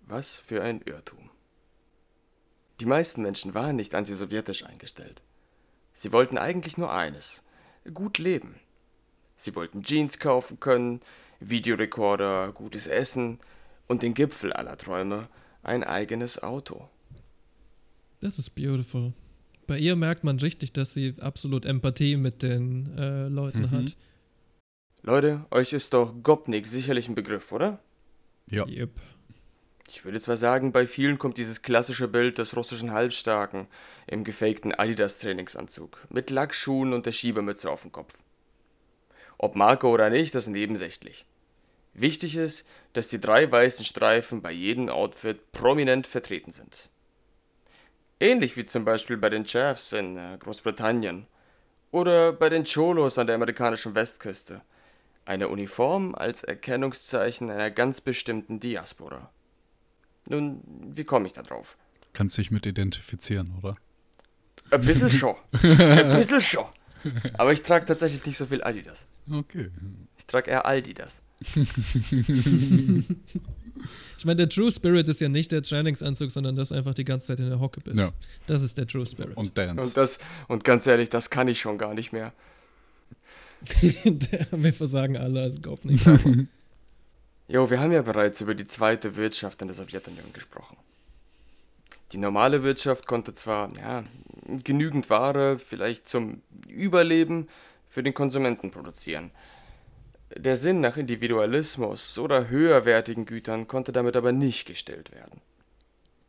[0.03, 1.31] Was für ein Irrtum.
[2.79, 5.21] Die meisten Menschen waren nicht antisowjetisch eingestellt.
[5.93, 7.43] Sie wollten eigentlich nur eines,
[7.93, 8.55] gut leben.
[9.35, 11.01] Sie wollten Jeans kaufen können,
[11.41, 13.41] Videorekorder, gutes Essen
[13.87, 15.29] und den Gipfel aller Träume,
[15.63, 16.89] ein eigenes Auto.
[18.21, 19.13] Das ist beautiful.
[19.67, 23.71] Bei ihr merkt man richtig, dass sie absolut Empathie mit den äh, Leuten Mhm.
[23.71, 23.97] hat.
[25.03, 27.79] Leute, euch ist doch Gopnik sicherlich ein Begriff, oder?
[28.51, 28.67] Ja.
[28.67, 28.91] Yep.
[29.89, 33.67] Ich würde zwar sagen, bei vielen kommt dieses klassische Bild des russischen Halbstarken
[34.07, 38.17] im gefakten Adidas-Trainingsanzug mit Lackschuhen und der Schiebermütze auf dem Kopf.
[39.37, 41.27] Ob Marco oder nicht, das ist nebensächlich.
[41.95, 46.91] Wichtig ist, dass die drei weißen Streifen bei jedem Outfit prominent vertreten sind.
[48.21, 51.27] Ähnlich wie zum Beispiel bei den Chavs in äh, Großbritannien
[51.91, 54.63] oder bei den Cholos an der amerikanischen Westküste.
[55.25, 59.31] Eine Uniform als Erkennungszeichen einer ganz bestimmten Diaspora.
[60.29, 60.61] Nun,
[60.95, 61.77] wie komme ich da drauf?
[62.13, 63.77] Kannst dich mit identifizieren, oder?
[64.71, 65.37] Ein bisschen schon.
[65.63, 66.67] Ein bisschen schon.
[67.37, 69.07] Aber ich trage tatsächlich nicht so viel Adidas.
[69.31, 69.71] Okay.
[70.17, 71.21] Ich trage eher Aldidas.
[74.17, 77.05] Ich meine, der True Spirit ist ja nicht der Trainingsanzug, sondern dass du einfach die
[77.05, 77.99] ganze Zeit in der Hocke bist.
[77.99, 78.11] Ja.
[78.47, 79.37] Das ist der True Spirit.
[79.37, 79.83] Und Dance.
[79.83, 80.19] Und das,
[80.49, 82.33] und ganz ehrlich, das kann ich schon gar nicht mehr.
[84.51, 86.07] Wir versagen alle als Gob nicht.
[87.47, 90.79] Jo, wir haben ja bereits über die zweite Wirtschaft in der Sowjetunion gesprochen.
[92.13, 94.03] Die normale Wirtschaft konnte zwar, ja,
[94.65, 97.49] genügend Ware, vielleicht zum Überleben,
[97.91, 99.31] für den Konsumenten produzieren.
[100.31, 105.41] Der Sinn nach Individualismus oder höherwertigen Gütern konnte damit aber nicht gestillt werden.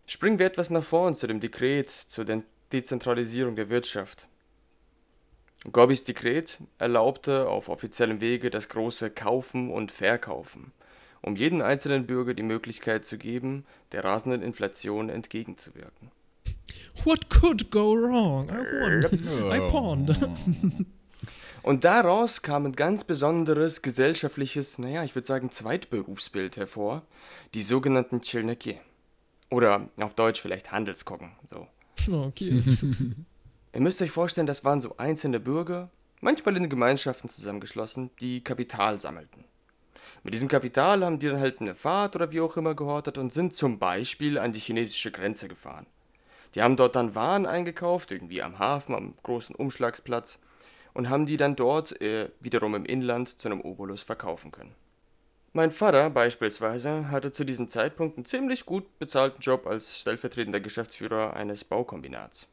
[0.05, 4.27] Springen wir etwas nach vorn zu dem Dekret zur De Dezentralisierung der Wirtschaft.
[5.71, 10.71] Gorbis Dekret erlaubte auf offiziellem Wege das große Kaufen und Verkaufen,
[11.21, 16.11] um jedem einzelnen Bürger die Möglichkeit zu geben, der rasenden Inflation entgegenzuwirken.
[17.03, 18.49] What could go wrong?
[18.49, 19.51] I won.
[19.51, 20.85] I pawned.
[21.65, 27.01] Und daraus kam ein ganz besonderes gesellschaftliches, naja, ich würde sagen Zweitberufsbild hervor,
[27.55, 28.79] die sogenannten Chilneki.
[29.49, 31.67] Oder auf Deutsch vielleicht Handelskocken, so.
[32.13, 32.67] Oh, cute.
[33.73, 35.89] Ihr müsst euch vorstellen, das waren so einzelne Bürger,
[36.21, 39.43] manchmal in Gemeinschaften zusammengeschlossen, die Kapital sammelten.
[40.21, 43.33] Mit diesem Kapital haben die dann halt eine Fahrt oder wie auch immer gehortet und
[43.33, 45.87] sind zum Beispiel an die chinesische Grenze gefahren.
[46.53, 50.37] Die haben dort dann Waren eingekauft, irgendwie am Hafen, am großen Umschlagsplatz,
[50.95, 54.73] und haben die dann dort äh, wiederum im Inland zu einem Obolus verkaufen können.
[55.53, 61.35] Mein Vater beispielsweise hatte zu diesem Zeitpunkt einen ziemlich gut bezahlten Job als stellvertretender Geschäftsführer
[61.35, 62.47] eines Baukombinats.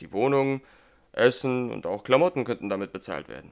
[0.00, 0.62] Die Wohnung,
[1.12, 3.50] Essen und auch Klamotten könnten damit bezahlt werden.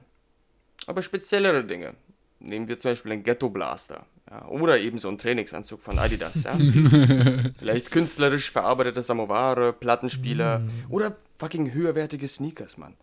[0.85, 1.93] Aber speziellere Dinge,
[2.39, 6.43] nehmen wir zum Beispiel einen Ghetto Blaster ja, oder eben so einen Trainingsanzug von Adidas.
[6.43, 6.57] Ja.
[7.59, 12.95] Vielleicht künstlerisch verarbeitete Samovare, Plattenspieler oder fucking höherwertige Sneakers, Mann.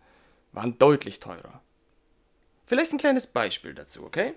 [0.55, 1.61] Waren deutlich teurer.
[2.65, 4.33] Vielleicht ein kleines Beispiel dazu, okay?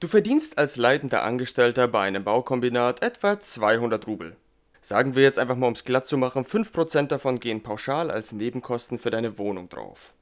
[0.00, 4.36] Du verdienst als leitender Angestellter bei einem Baukombinat etwa 200 Rubel.
[4.82, 8.32] Sagen wir jetzt einfach mal, um es glatt zu machen, 5% davon gehen pauschal als
[8.32, 10.12] Nebenkosten für deine Wohnung drauf.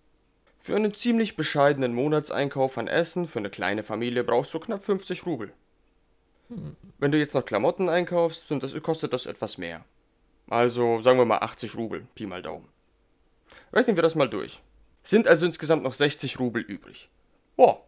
[0.61, 5.27] Für einen ziemlich bescheidenen Monatseinkauf an Essen für eine kleine Familie brauchst du knapp 50
[5.27, 5.53] Rubel.
[6.99, 9.85] Wenn du jetzt noch Klamotten einkaufst, sind das, kostet das etwas mehr.
[10.49, 12.69] Also sagen wir mal 80 Rubel, Pi mal Daumen.
[13.73, 14.61] Rechnen wir das mal durch.
[15.03, 17.09] Sind also insgesamt noch 60 Rubel übrig.
[17.57, 17.83] Boah,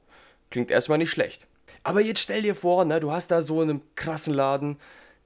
[0.50, 1.46] klingt erstmal nicht schlecht.
[1.82, 4.76] Aber jetzt stell dir vor, ne, du hast da so in einem krassen Laden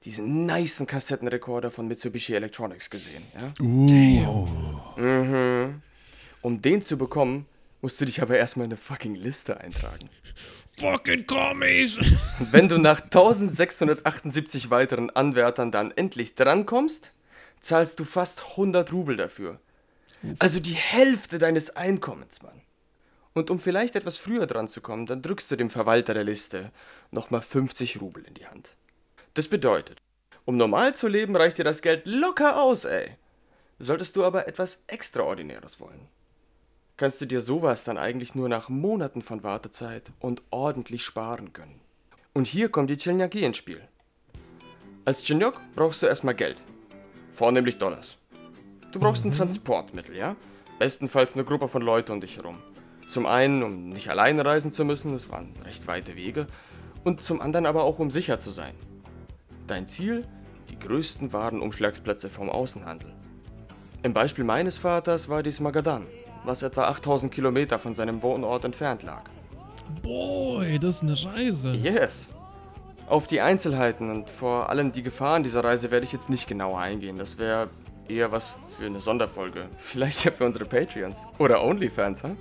[0.03, 3.23] diesen nicen Kassettenrekorder von Mitsubishi Electronics gesehen.
[3.33, 3.53] Ja?
[3.59, 5.73] Uh,
[6.41, 7.47] Um den zu bekommen,
[7.81, 10.09] musst du dich aber erstmal in eine fucking Liste eintragen.
[10.77, 11.97] Fucking Kommis!
[12.39, 17.11] Und wenn du nach 1678 weiteren Anwärtern dann endlich drankommst,
[17.61, 19.59] zahlst du fast 100 Rubel dafür.
[20.39, 22.61] Also die Hälfte deines Einkommens, Mann.
[23.33, 26.71] Und um vielleicht etwas früher dran zu kommen, dann drückst du dem Verwalter der Liste
[27.11, 28.75] nochmal 50 Rubel in die Hand.
[29.33, 30.01] Das bedeutet,
[30.45, 33.17] um normal zu leben, reicht dir das Geld locker aus, ey.
[33.77, 36.07] Solltest du aber etwas Extraordinäres wollen,
[36.95, 41.81] kannst du dir sowas dann eigentlich nur nach Monaten von Wartezeit und ordentlich sparen können.
[42.33, 43.81] Und hier kommt die Chelnaki ins Spiel.
[45.03, 46.57] Als Chelnok brauchst du erstmal Geld.
[47.31, 48.17] Vornehmlich Dollars.
[48.95, 50.37] Du brauchst ein Transportmittel, ja?
[50.79, 52.59] Bestenfalls eine Gruppe von Leuten um dich herum.
[53.09, 56.47] Zum einen, um nicht alleine reisen zu müssen, es waren recht weite Wege,
[57.03, 58.73] und zum anderen aber auch, um sicher zu sein.
[59.67, 60.25] Dein Ziel?
[60.69, 63.13] Die größten Warenumschlagsplätze vom Außenhandel.
[64.01, 66.07] Im Beispiel meines Vaters war dies Magadan,
[66.45, 69.23] was etwa 8000 Kilometer von seinem Wohnort entfernt lag.
[70.03, 71.73] Boy, das ist eine Reise.
[71.73, 72.29] Yes.
[73.07, 76.79] Auf die Einzelheiten und vor allem die Gefahren dieser Reise werde ich jetzt nicht genauer
[76.79, 77.17] eingehen.
[77.17, 77.69] Das wäre
[78.07, 79.69] eher was für eine Sonderfolge.
[79.77, 81.25] Vielleicht ja für unsere Patreons.
[81.39, 82.31] Oder Onlyfans, ha?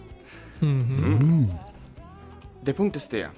[0.60, 1.50] Mhm.
[2.62, 3.30] Der Punkt ist der.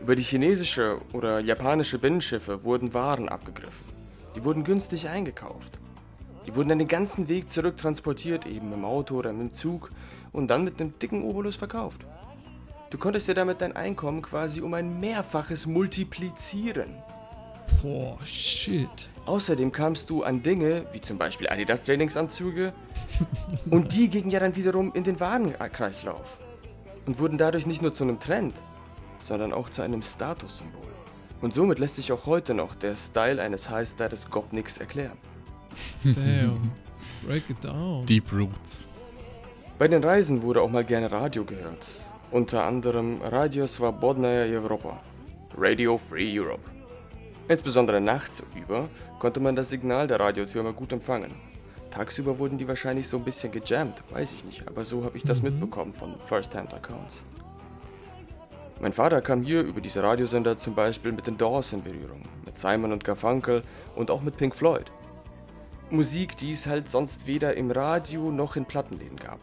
[0.00, 3.92] Über die chinesische oder japanische Binnenschiffe wurden Waren abgegriffen.
[4.34, 5.78] Die wurden günstig eingekauft.
[6.46, 9.90] Die wurden dann den ganzen Weg zurück transportiert, eben im Auto oder im Zug
[10.32, 12.04] und dann mit einem dicken Obolus verkauft.
[12.90, 16.96] Du konntest dir damit dein Einkommen quasi um ein Mehrfaches multiplizieren.
[17.80, 19.08] Boah, shit.
[19.26, 22.72] Außerdem kamst du an Dinge, wie zum Beispiel Adidas Trainingsanzüge,
[23.70, 26.38] und die gingen ja dann wiederum in den Warenkreislauf
[27.06, 28.60] und wurden dadurch nicht nur zu einem Trend,
[29.20, 30.82] sondern auch zu einem Statussymbol.
[31.40, 35.18] Und somit lässt sich auch heute noch der Style eines High-Status Gopniks erklären.
[36.04, 36.70] Damn.
[37.26, 38.06] Break it down.
[38.06, 38.88] Deep Roots.
[39.78, 41.86] Bei den Reisen wurde auch mal gerne Radio gehört.
[42.30, 45.00] Unter anderem Radio Svobodnaya Europa,
[45.56, 46.62] Radio Free Europe.
[47.48, 48.88] Insbesondere nachts über
[49.22, 51.30] konnte man das Signal der Radiotürme gut empfangen.
[51.92, 55.22] Tagsüber wurden die wahrscheinlich so ein bisschen gejammt, weiß ich nicht, aber so habe ich
[55.22, 57.20] das mitbekommen von First-Hand-Accounts.
[58.80, 62.58] Mein Vater kam hier über diese Radiosender zum Beispiel mit den Doors in Berührung, mit
[62.58, 63.62] Simon und Garfunkel
[63.94, 64.90] und auch mit Pink Floyd.
[65.88, 69.38] Musik, die es halt sonst weder im Radio noch in Plattenläden gab.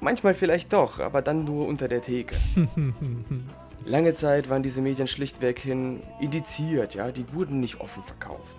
[0.00, 2.36] Manchmal vielleicht doch, aber dann nur unter der Theke.
[3.84, 8.57] Lange Zeit waren diese Medien schlichtweg hin indiziert, ja, die wurden nicht offen verkauft.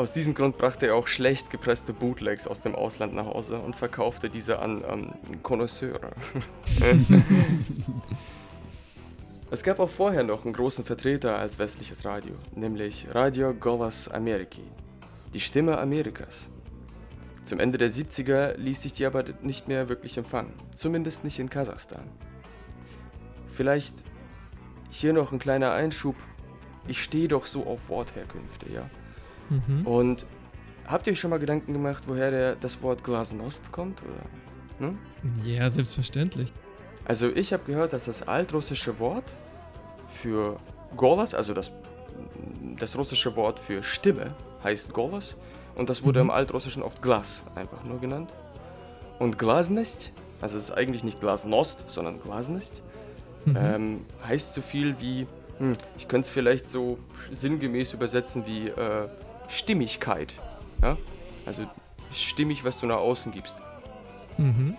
[0.00, 3.76] Aus diesem Grund brachte er auch schlecht gepresste Bootlegs aus dem Ausland nach Hause und
[3.76, 6.12] verkaufte diese an ähm, Connoisseure.
[9.50, 14.62] es gab auch vorher noch einen großen Vertreter als westliches Radio, nämlich Radio Golas Ameriki,
[15.34, 16.48] die Stimme Amerikas.
[17.44, 21.50] Zum Ende der 70er ließ sich die aber nicht mehr wirklich empfangen, zumindest nicht in
[21.50, 22.08] Kasachstan.
[23.52, 23.96] Vielleicht
[24.88, 26.16] hier noch ein kleiner Einschub.
[26.88, 28.88] Ich stehe doch so auf Wortherkünfte, ja.
[29.50, 29.86] Mhm.
[29.86, 30.26] Und
[30.86, 34.00] habt ihr euch schon mal Gedanken gemacht, woher der, das Wort Glasnost kommt?
[34.02, 34.86] Oder?
[34.88, 34.98] Hm?
[35.44, 36.52] Ja, selbstverständlich.
[37.04, 39.24] Also ich habe gehört, dass das altrussische Wort
[40.10, 40.56] für
[40.96, 41.70] Golas, also das,
[42.78, 44.34] das russische Wort für Stimme,
[44.64, 45.36] heißt Golas.
[45.74, 48.30] Und das wurde im Altrussischen oft Glas einfach nur genannt.
[49.18, 52.82] Und Glasnost, also es ist eigentlich nicht Glasnost, sondern Glasnost,
[53.46, 55.26] ähm, heißt so viel wie,
[55.58, 56.98] hm, ich könnte es vielleicht so
[57.30, 59.08] sinngemäß übersetzen wie äh,
[59.50, 60.34] Stimmigkeit.
[60.82, 60.96] Ja?
[61.46, 61.68] Also
[62.12, 63.56] stimmig, was du nach außen gibst.
[64.38, 64.74] Mhm.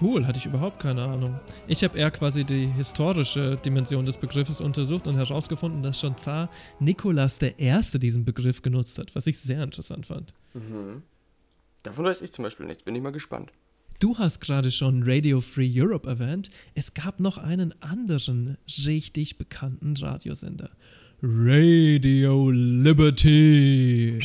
[0.00, 1.38] Cool, hatte ich überhaupt keine Ahnung.
[1.66, 6.48] Ich habe eher quasi die historische Dimension des Begriffes untersucht und herausgefunden, dass schon Zar
[6.80, 7.98] Nikolaus I.
[7.98, 10.32] diesen Begriff genutzt hat, was ich sehr interessant fand.
[11.82, 13.50] Davon weiß ich zum Beispiel nichts, bin ich mal gespannt.
[13.98, 16.50] Du hast gerade schon Radio Free Europe erwähnt.
[16.74, 20.70] Es gab noch einen anderen richtig bekannten Radiosender.
[21.24, 24.18] Radio Liberty.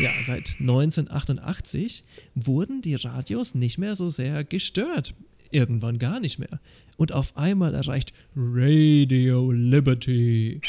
[0.00, 2.02] Ja, seit 1988
[2.34, 5.12] wurden die Radios nicht mehr so sehr gestört.
[5.50, 6.60] Irgendwann gar nicht mehr.
[6.96, 10.62] Und auf einmal erreicht Radio Liberty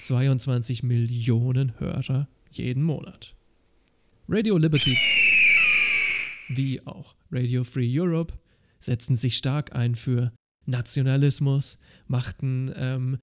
[0.00, 3.34] 22 Millionen Hörer jeden Monat.
[4.28, 4.98] Radio Liberty,
[6.50, 8.34] wie auch Radio Free Europe,
[8.80, 10.30] setzten sich stark ein für
[10.66, 13.18] Nationalismus, machten ähm,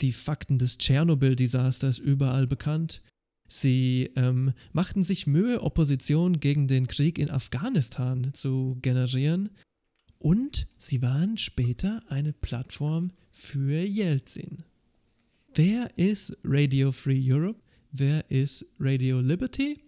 [0.00, 3.02] die Fakten des Tschernobyl-Desasters überall bekannt.
[3.48, 9.50] Sie ähm, machten sich Mühe, Opposition gegen den Krieg in Afghanistan zu generieren.
[10.18, 14.64] Und sie waren später eine Plattform für Jelzin.
[15.54, 17.60] Wer ist Radio Free Europe?
[17.90, 19.82] Wer ist Radio Liberty?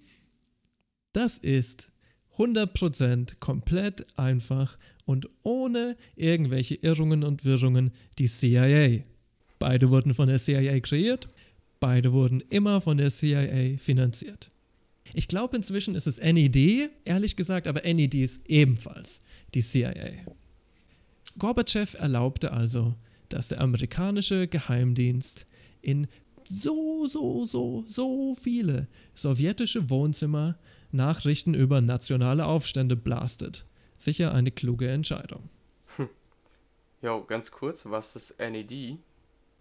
[1.15, 1.89] Das ist
[2.37, 9.05] 100% komplett einfach und ohne irgendwelche Irrungen und Wirrungen die CIA.
[9.59, 11.29] Beide wurden von der CIA kreiert,
[11.81, 14.51] beide wurden immer von der CIA finanziert.
[15.15, 19.23] Ich glaube, inzwischen ist es NED, ehrlich gesagt, aber NED ist ebenfalls
[19.55, 20.13] die CIA.
[21.39, 22.95] Gorbatschow erlaubte also,
[23.29, 25.47] dass der amerikanische Geheimdienst
[25.83, 26.07] in
[26.45, 30.59] so, so, so, so viele sowjetische Wohnzimmer
[30.93, 33.65] Nachrichten über nationale Aufstände blastet.
[34.05, 35.49] Sicher eine kluge Entscheidung.
[37.01, 38.99] Jo, ganz kurz, was ist NED?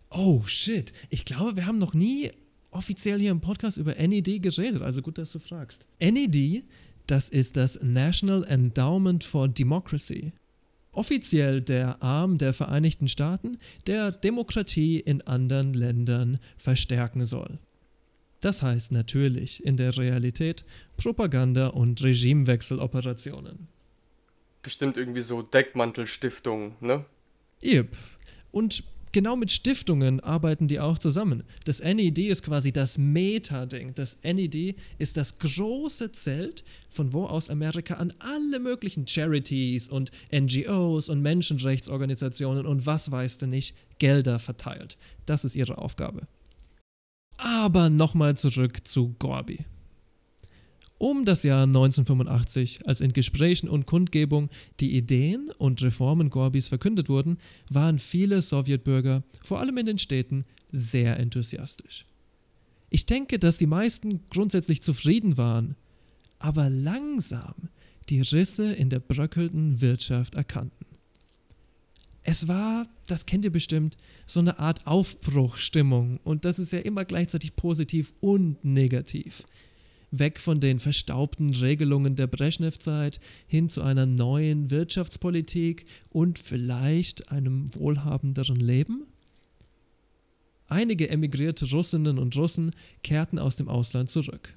[0.10, 2.32] Oh shit, ich glaube, wir haben noch nie
[2.70, 5.88] offiziell hier im Podcast über NED geredet, also gut, dass du fragst.
[6.00, 6.66] NED,
[7.08, 10.34] das ist das National Endowment for Democracy.
[10.92, 17.60] Offiziell der Arm der Vereinigten Staaten, der Demokratie in anderen Ländern verstärken soll.
[18.42, 20.66] Das heißt natürlich in der Realität
[20.98, 23.70] Propaganda- und Regimewechseloperationen.
[24.64, 27.06] Bestimmt irgendwie so Deckmantelstiftung, ne?
[27.64, 27.96] Yep.
[28.52, 31.44] Und genau mit Stiftungen arbeiten die auch zusammen.
[31.66, 33.94] Das NED ist quasi das Meta-Ding.
[33.94, 40.12] Das NED ist das große Zelt, von wo aus Amerika an alle möglichen Charities und
[40.34, 44.98] NGOs und Menschenrechtsorganisationen und was weiß denn nicht Gelder verteilt.
[45.26, 46.28] Das ist ihre Aufgabe.
[47.38, 49.66] Aber nochmal zurück zu Gorbi.
[51.04, 54.50] Um das Jahr 1985, als in Gesprächen und Kundgebung
[54.80, 57.40] die Ideen und Reformen Gorbis verkündet wurden,
[57.70, 62.06] waren viele Sowjetbürger, vor allem in den Städten, sehr enthusiastisch.
[62.90, 65.76] Ich denke, dass die meisten grundsätzlich zufrieden waren,
[66.40, 67.68] aber langsam
[68.08, 70.86] die Risse in der bröckelnden Wirtschaft erkannten.
[72.22, 77.04] Es war, das kennt ihr bestimmt, so eine Art Aufbruchstimmung und das ist ja immer
[77.04, 79.44] gleichzeitig positiv und negativ
[80.20, 87.74] weg von den verstaubten Regelungen der Brezhnev-Zeit hin zu einer neuen Wirtschaftspolitik und vielleicht einem
[87.74, 89.08] wohlhabenderen Leben?
[90.68, 92.72] Einige emigrierte Russinnen und Russen
[93.04, 94.54] kehrten aus dem Ausland zurück.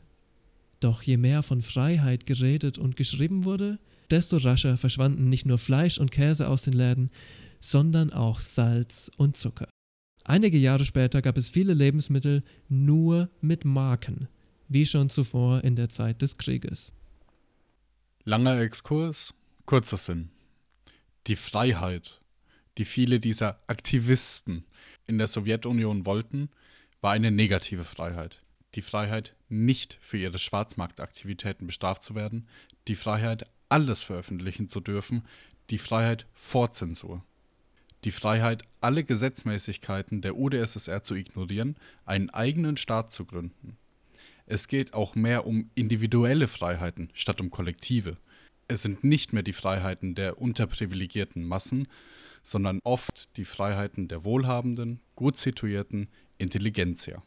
[0.81, 3.79] Doch je mehr von Freiheit geredet und geschrieben wurde,
[4.11, 7.11] desto rascher verschwanden nicht nur Fleisch und Käse aus den Läden,
[7.61, 9.69] sondern auch Salz und Zucker.
[10.25, 14.29] Einige Jahre später gab es viele Lebensmittel nur mit Marken,
[14.69, 16.93] wie schon zuvor in der Zeit des Krieges.
[18.25, 20.31] Langer Exkurs, kurzer Sinn.
[21.27, 22.21] Die Freiheit,
[22.79, 24.64] die viele dieser Aktivisten
[25.07, 26.51] in der Sowjetunion wollten,
[27.01, 28.43] war eine negative Freiheit.
[28.75, 32.49] Die Freiheit, nicht für ihre Schwarzmarktaktivitäten bestraft zu werden,
[32.89, 35.25] die Freiheit, alles veröffentlichen zu dürfen,
[35.71, 37.25] die Freiheit vor Zensur.
[38.05, 43.77] Die Freiheit, alle Gesetzmäßigkeiten der UdSSR zu ignorieren, einen eigenen Staat zu gründen.
[44.49, 48.17] Es geht auch mehr um individuelle Freiheiten statt um kollektive.
[48.69, 51.89] Es sind nicht mehr die Freiheiten der unterprivilegierten Massen,
[52.45, 57.23] sondern oft die Freiheiten der wohlhabenden, gut situierten Intelligenzia.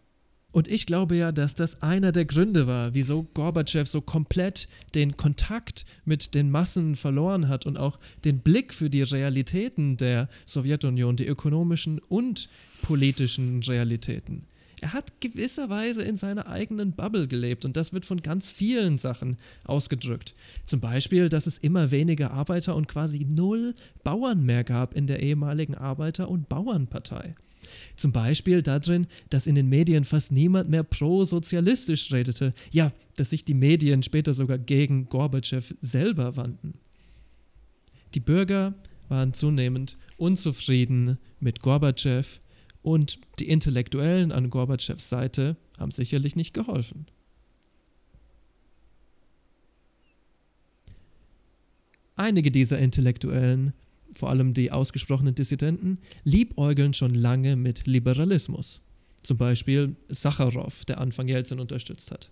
[0.51, 5.17] Und ich glaube ja, dass das einer der Gründe war, wieso Gorbatschow so komplett den
[5.17, 11.17] Kontakt mit den Massen verloren hat und auch den Blick für die Realitäten der Sowjetunion,
[11.17, 12.49] die ökonomischen und
[12.81, 14.47] politischen Realitäten
[14.81, 19.37] er hat gewisserweise in seiner eigenen Bubble gelebt und das wird von ganz vielen Sachen
[19.63, 20.35] ausgedrückt.
[20.65, 23.73] Zum Beispiel, dass es immer weniger Arbeiter und quasi null
[24.03, 27.35] Bauern mehr gab in der ehemaligen Arbeiter- und Bauernpartei.
[27.95, 32.53] Zum Beispiel darin, dass in den Medien fast niemand mehr pro-sozialistisch redete.
[32.71, 36.75] Ja, dass sich die Medien später sogar gegen Gorbatschow selber wandten.
[38.13, 38.73] Die Bürger
[39.09, 42.39] waren zunehmend unzufrieden mit Gorbatschow
[42.81, 47.05] und die Intellektuellen an Gorbatschows Seite haben sicherlich nicht geholfen.
[52.15, 53.73] Einige dieser Intellektuellen,
[54.11, 58.81] vor allem die ausgesprochenen Dissidenten, liebäugeln schon lange mit Liberalismus.
[59.23, 62.29] Zum Beispiel Sacharow, der Anfang Jelzin unterstützt hat.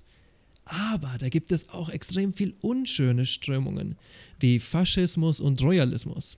[0.66, 3.95] Aber da gibt es auch extrem viel unschöne Strömungen,
[4.39, 6.38] wie Faschismus und Royalismus.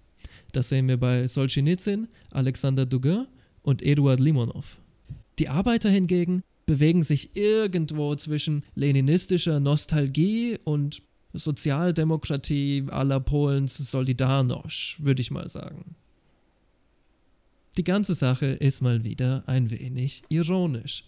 [0.52, 3.26] Das sehen wir bei Solzhenitsyn, Alexander Dugin
[3.62, 4.78] und Eduard Limonov.
[5.40, 11.02] Die Arbeiter hingegen bewegen sich irgendwo zwischen leninistischer Nostalgie und
[11.34, 15.96] Sozialdemokratie aller Polens Solidarność, würde ich mal sagen.
[17.78, 21.06] Die ganze Sache ist mal wieder ein wenig ironisch.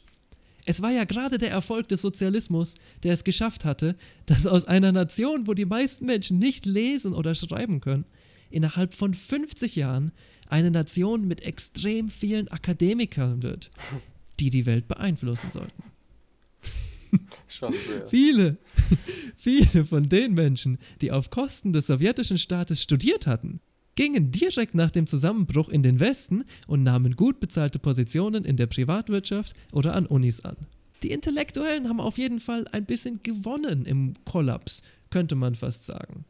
[0.66, 3.96] Es war ja gerade der Erfolg des Sozialismus, der es geschafft hatte,
[4.28, 8.06] dass aus einer Nation, wo die meisten Menschen nicht lesen oder schreiben können,
[8.52, 10.12] innerhalb von 50 Jahren
[10.52, 13.72] eine Nation mit extrem vielen Akademikern wird,
[14.40, 15.84] die die Welt beeinflussen sollten.
[17.48, 18.08] Schon sehr.
[18.08, 18.58] Viele,
[19.36, 23.60] viele von den Menschen, die auf Kosten des sowjetischen Staates studiert hatten,
[23.96, 28.68] gingen direkt nach dem Zusammenbruch in den Westen und nahmen gut bezahlte Positionen in der
[28.68, 30.58] Privatwirtschaft oder an Unis an.
[31.04, 36.26] Die Intellektuellen haben auf jeden Fall ein bisschen gewonnen im Kollaps, könnte man fast sagen.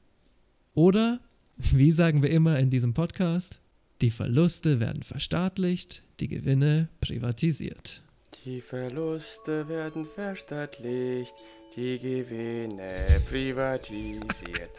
[0.74, 1.20] Oder,
[1.58, 3.61] wie sagen wir immer in diesem Podcast,
[4.02, 8.02] die Verluste werden verstaatlicht, die Gewinne privatisiert.
[8.46, 11.34] Die Verluste werden verstaatlicht,
[11.76, 14.72] die Gewinne privatisiert.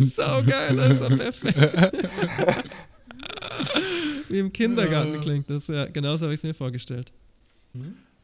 [0.00, 1.92] Saugeil, das war perfekt.
[4.28, 5.86] Wie im Kindergarten klingt das, ja.
[5.86, 7.10] Genauso habe ich es mir vorgestellt.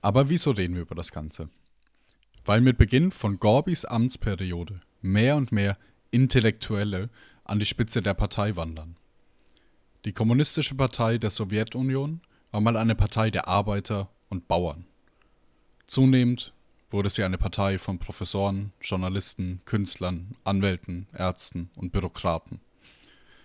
[0.00, 1.48] Aber wieso reden wir über das Ganze?
[2.44, 5.76] Weil mit Beginn von Gorbis Amtsperiode mehr und mehr
[6.10, 7.08] Intellektuelle
[7.42, 8.96] an die Spitze der Partei wandern.
[10.04, 14.84] Die Kommunistische Partei der Sowjetunion war mal eine Partei der Arbeiter und Bauern.
[15.86, 16.52] Zunehmend
[16.90, 22.60] wurde sie eine Partei von Professoren, Journalisten, Künstlern, Anwälten, Ärzten und Bürokraten.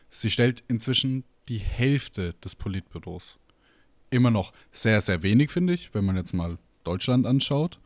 [0.09, 3.37] Sie stellt inzwischen die Hälfte des Politbüros.
[4.09, 7.79] Immer noch sehr, sehr wenig, finde ich, wenn man jetzt mal Deutschland anschaut.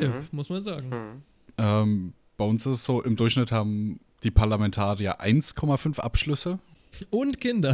[0.00, 1.24] Ja, muss man sagen.
[1.56, 6.60] Ähm, bei uns ist es so, im Durchschnitt haben die Parlamentarier 1,5 Abschlüsse.
[7.10, 7.72] Und Kinder.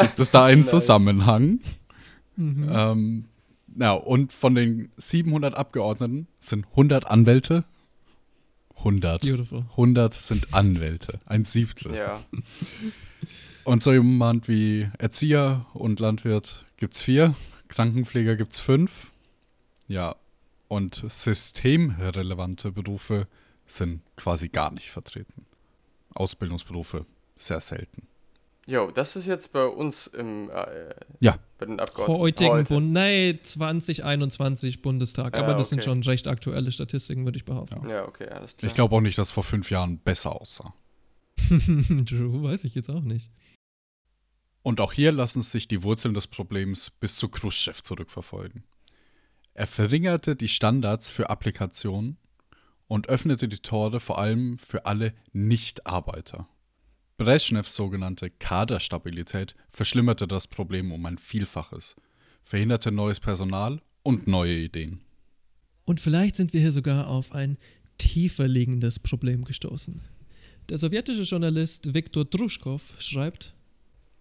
[0.00, 1.60] Gibt es da einen Zusammenhang?
[2.36, 3.24] Ähm,
[3.78, 7.64] ja, und von den 700 Abgeordneten sind 100 Anwälte.
[8.78, 9.22] 100.
[9.22, 9.64] Beautiful.
[9.70, 11.20] 100 sind Anwälte.
[11.26, 11.94] Ein Siebtel.
[11.94, 12.20] Ja.
[13.64, 17.34] Und so jemand wie Erzieher und Landwirt gibt es vier.
[17.68, 19.12] Krankenpfleger gibt es fünf.
[19.88, 20.16] Ja.
[20.68, 23.26] Und systemrelevante Berufe
[23.66, 25.44] sind quasi gar nicht vertreten.
[26.18, 27.06] Ausbildungsberufe
[27.36, 28.08] sehr selten.
[28.66, 32.20] Jo, das ist jetzt bei uns im, äh, Ja, bei den Abgeordneten.
[32.20, 32.74] Heutigen heute.
[32.74, 35.34] Bund, nee, 2021 Bundestag.
[35.34, 35.88] Ja, Aber das sind okay.
[35.88, 37.88] schon recht aktuelle Statistiken, würde ich behaupten.
[37.88, 38.68] Ja, okay, alles klar.
[38.68, 40.74] ich glaube auch nicht, dass vor fünf Jahren besser aussah.
[41.38, 43.30] True, weiß ich jetzt auch nicht.
[44.62, 48.64] Und auch hier lassen sich die Wurzeln des Problems bis zu Khrushchev zurückverfolgen.
[49.54, 52.18] Er verringerte die Standards für Applikationen
[52.88, 56.48] und öffnete die Tore vor allem für alle Nicht-Arbeiter.
[57.18, 61.96] Brezhnevs sogenannte Kaderstabilität verschlimmerte das Problem um ein Vielfaches,
[62.42, 65.00] verhinderte neues Personal und neue Ideen.
[65.84, 67.58] Und vielleicht sind wir hier sogar auf ein
[67.98, 70.00] tiefer liegendes Problem gestoßen.
[70.68, 73.54] Der sowjetische Journalist Viktor Druschkow schreibt,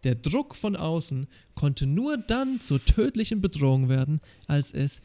[0.03, 5.01] der Druck von außen konnte nur dann zur tödlichen Bedrohung werden, als es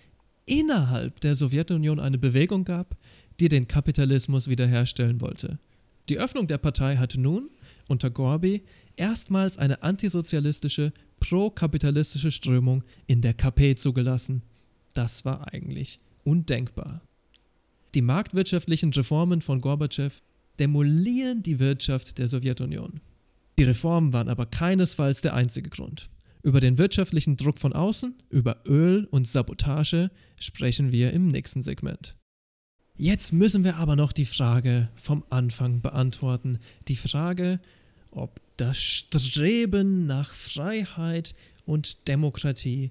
[0.47, 2.97] innerhalb der Sowjetunion eine Bewegung gab,
[3.41, 5.59] die den Kapitalismus wiederherstellen wollte.
[6.09, 7.51] Die Öffnung der Partei hatte nun,
[7.89, 8.63] unter Gorby,
[8.97, 14.43] erstmals eine antisozialistische, pro-kapitalistische Strömung in der KP zugelassen.
[14.93, 17.03] Das war eigentlich undenkbar.
[17.95, 20.23] Die marktwirtschaftlichen Reformen von Gorbatschow
[20.59, 23.01] demolieren die Wirtschaft der Sowjetunion.
[23.59, 26.11] Die Reformen waren aber keinesfalls der einzige Grund.
[26.43, 30.11] Über den wirtschaftlichen Druck von außen, über Öl und Sabotage
[30.41, 32.17] sprechen wir im nächsten Segment.
[32.97, 36.59] Jetzt müssen wir aber noch die Frage vom Anfang beantworten.
[36.89, 37.59] Die Frage,
[38.11, 41.35] ob das Streben nach Freiheit
[41.65, 42.91] und Demokratie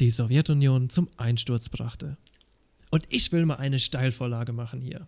[0.00, 2.16] die Sowjetunion zum Einsturz brachte.
[2.90, 5.06] Und ich will mal eine Steilvorlage machen hier.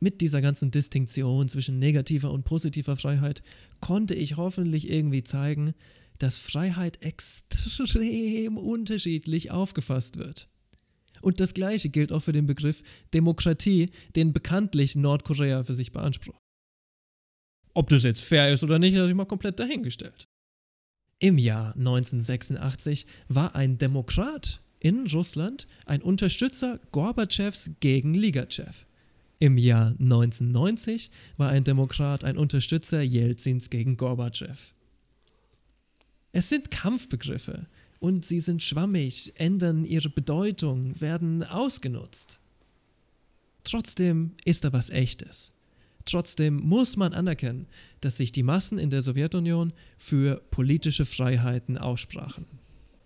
[0.00, 3.42] Mit dieser ganzen Distinktion zwischen negativer und positiver Freiheit
[3.80, 5.74] konnte ich hoffentlich irgendwie zeigen,
[6.18, 10.48] dass Freiheit extrem unterschiedlich aufgefasst wird.
[11.22, 16.38] Und das gleiche gilt auch für den Begriff Demokratie, den bekanntlich Nordkorea für sich beansprucht.
[17.74, 20.24] Ob das jetzt fair ist oder nicht, habe ich mal komplett dahingestellt.
[21.18, 28.86] Im Jahr 1986 war ein Demokrat in Russland ein Unterstützer Gorbatschows gegen Ligachev.
[29.38, 34.74] Im Jahr 1990 war ein Demokrat ein Unterstützer Jelzins gegen Gorbatschow.
[36.32, 37.66] Es sind Kampfbegriffe
[38.00, 42.40] und sie sind schwammig, ändern ihre Bedeutung, werden ausgenutzt.
[43.62, 45.52] Trotzdem ist da was Echtes.
[46.06, 47.66] Trotzdem muss man anerkennen,
[48.00, 52.46] dass sich die Massen in der Sowjetunion für politische Freiheiten aussprachen.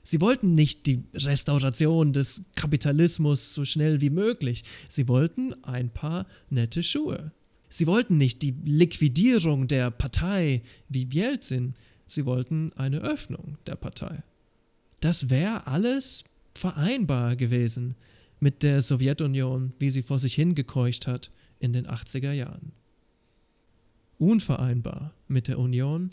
[0.03, 4.63] Sie wollten nicht die Restauration des Kapitalismus so schnell wie möglich.
[4.89, 7.33] Sie wollten ein paar nette Schuhe.
[7.69, 11.75] Sie wollten nicht die Liquidierung der Partei wie Jelzin.
[12.07, 14.23] Sie wollten eine Öffnung der Partei.
[15.05, 16.25] Das wäre alles
[16.55, 17.95] vereinbar gewesen
[18.41, 22.73] mit der Sowjetunion, wie sie vor sich hingekeucht hat in den 80er Jahren.
[24.17, 26.09] Unvereinbar mit der Union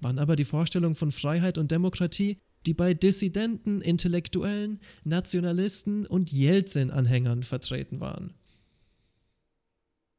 [0.00, 2.36] waren aber die Vorstellungen von Freiheit und Demokratie,
[2.66, 8.34] die bei Dissidenten, Intellektuellen, Nationalisten und Jelzin-Anhängern vertreten waren.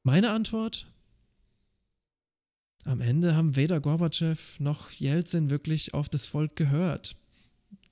[0.03, 0.89] Meine Antwort?
[2.86, 7.17] Am Ende haben weder Gorbatschow noch Jelzin wirklich auf das Volk gehört.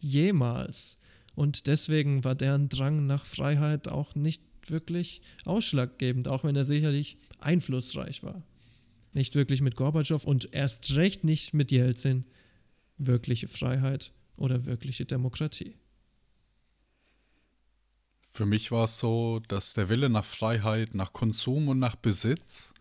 [0.03, 0.97] Jemals.
[1.35, 7.17] Und deswegen war deren Drang nach Freiheit auch nicht wirklich ausschlaggebend, auch wenn er sicherlich
[7.39, 8.43] einflussreich war.
[9.13, 12.25] Nicht wirklich mit Gorbatschow und erst recht nicht mit Jelzin
[12.97, 15.75] wirkliche Freiheit oder wirkliche Demokratie.
[18.33, 22.73] Für mich war es so, dass der Wille nach Freiheit, nach Konsum und nach Besitz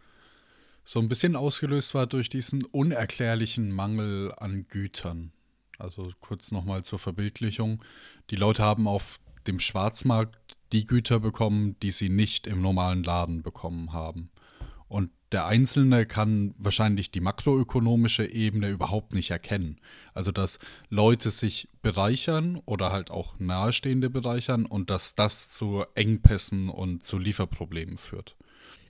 [0.84, 5.32] so ein bisschen ausgelöst war durch diesen unerklärlichen Mangel an Gütern.
[5.80, 7.82] Also kurz nochmal zur Verbildlichung.
[8.30, 13.42] Die Leute haben auf dem Schwarzmarkt die Güter bekommen, die sie nicht im normalen Laden
[13.42, 14.30] bekommen haben.
[14.88, 19.80] Und der Einzelne kann wahrscheinlich die makroökonomische Ebene überhaupt nicht erkennen.
[20.14, 20.58] Also dass
[20.88, 27.18] Leute sich bereichern oder halt auch Nahestehende bereichern und dass das zu Engpässen und zu
[27.18, 28.36] Lieferproblemen führt.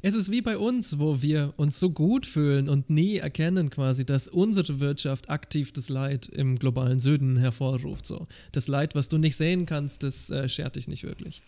[0.03, 4.05] Es ist wie bei uns, wo wir uns so gut fühlen und nie erkennen quasi,
[4.07, 8.07] dass unsere Wirtschaft aktiv das Leid im globalen Süden hervorruft.
[8.07, 8.27] So.
[8.53, 11.43] Das Leid, was du nicht sehen kannst, das äh, schert dich nicht wirklich.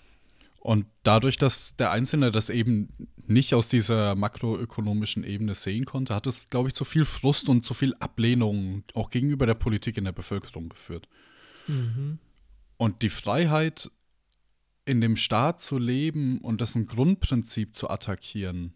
[0.61, 2.89] Und dadurch, dass der Einzelne das eben
[3.27, 7.65] nicht aus dieser makroökonomischen Ebene sehen konnte, hat es, glaube ich, zu viel Frust und
[7.65, 11.09] zu viel Ablehnung auch gegenüber der Politik in der Bevölkerung geführt.
[11.67, 12.19] Mhm.
[12.77, 13.91] Und die Freiheit,
[14.85, 18.75] in dem Staat zu leben und dessen Grundprinzip zu attackieren,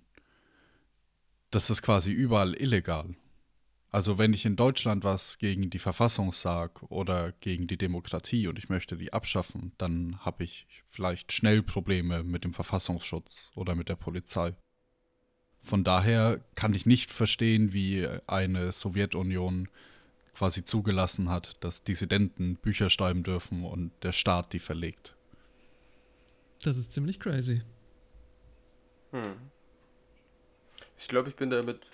[1.51, 3.15] das ist quasi überall illegal.
[3.91, 8.59] Also wenn ich in Deutschland was gegen die Verfassung sage oder gegen die Demokratie und
[8.59, 13.89] ich möchte die abschaffen, dann habe ich vielleicht schnell Probleme mit dem Verfassungsschutz oder mit
[13.89, 14.55] der Polizei.
[15.63, 19.69] Von daher kann ich nicht verstehen, wie eine Sowjetunion
[20.35, 25.16] quasi zugelassen hat, dass Dissidenten Bücher schreiben dürfen und der Staat die verlegt.
[26.67, 27.62] Das ist ziemlich crazy.
[29.12, 29.37] Hm.
[30.99, 31.87] Ich glaube, ich bin da mit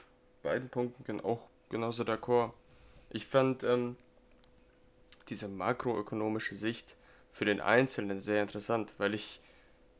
[0.42, 2.52] beiden Punkten auch genauso d'accord.
[3.10, 3.96] Ich fand ähm,
[5.28, 6.96] diese makroökonomische Sicht
[7.32, 9.41] für den Einzelnen sehr interessant, weil ich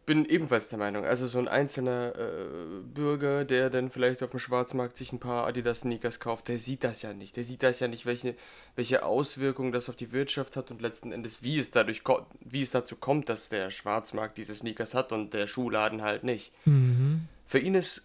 [0.05, 4.41] bin ebenfalls der Meinung, also so ein einzelner äh, Bürger, der dann vielleicht auf dem
[4.41, 7.37] Schwarzmarkt sich ein paar Adidas-Sneakers kauft, der sieht das ja nicht.
[7.37, 8.35] Der sieht das ja nicht, welche,
[8.75, 12.03] welche Auswirkungen das auf die Wirtschaft hat und letzten Endes, wie es, dadurch
[12.41, 16.53] wie es dazu kommt, dass der Schwarzmarkt diese Sneakers hat und der Schuhladen halt nicht.
[16.65, 17.29] Mhm.
[17.47, 18.03] Für ihn ist,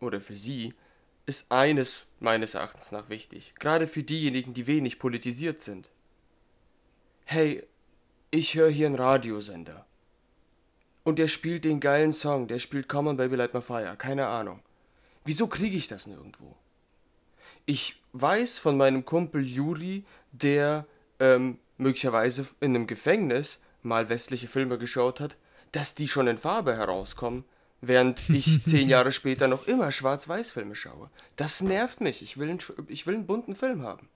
[0.00, 0.74] oder für sie,
[1.24, 5.90] ist eines meines Erachtens nach wichtig, gerade für diejenigen, die wenig politisiert sind.
[7.24, 7.62] Hey,
[8.30, 9.86] ich höre hier einen Radiosender.
[11.04, 14.26] Und der spielt den geilen Song, der spielt Come on Baby Light My Fire, keine
[14.26, 14.60] Ahnung.
[15.24, 16.56] Wieso kriege ich das nirgendwo?
[17.66, 20.86] Ich weiß von meinem Kumpel Juri, der
[21.20, 25.36] ähm, möglicherweise in einem Gefängnis mal westliche Filme geschaut hat,
[25.72, 27.44] dass die schon in Farbe herauskommen,
[27.80, 31.10] während ich zehn Jahre später noch immer Schwarz-Weiß-Filme schaue.
[31.36, 32.22] Das nervt mich.
[32.22, 34.08] Ich will, einen, ich will einen bunten Film haben.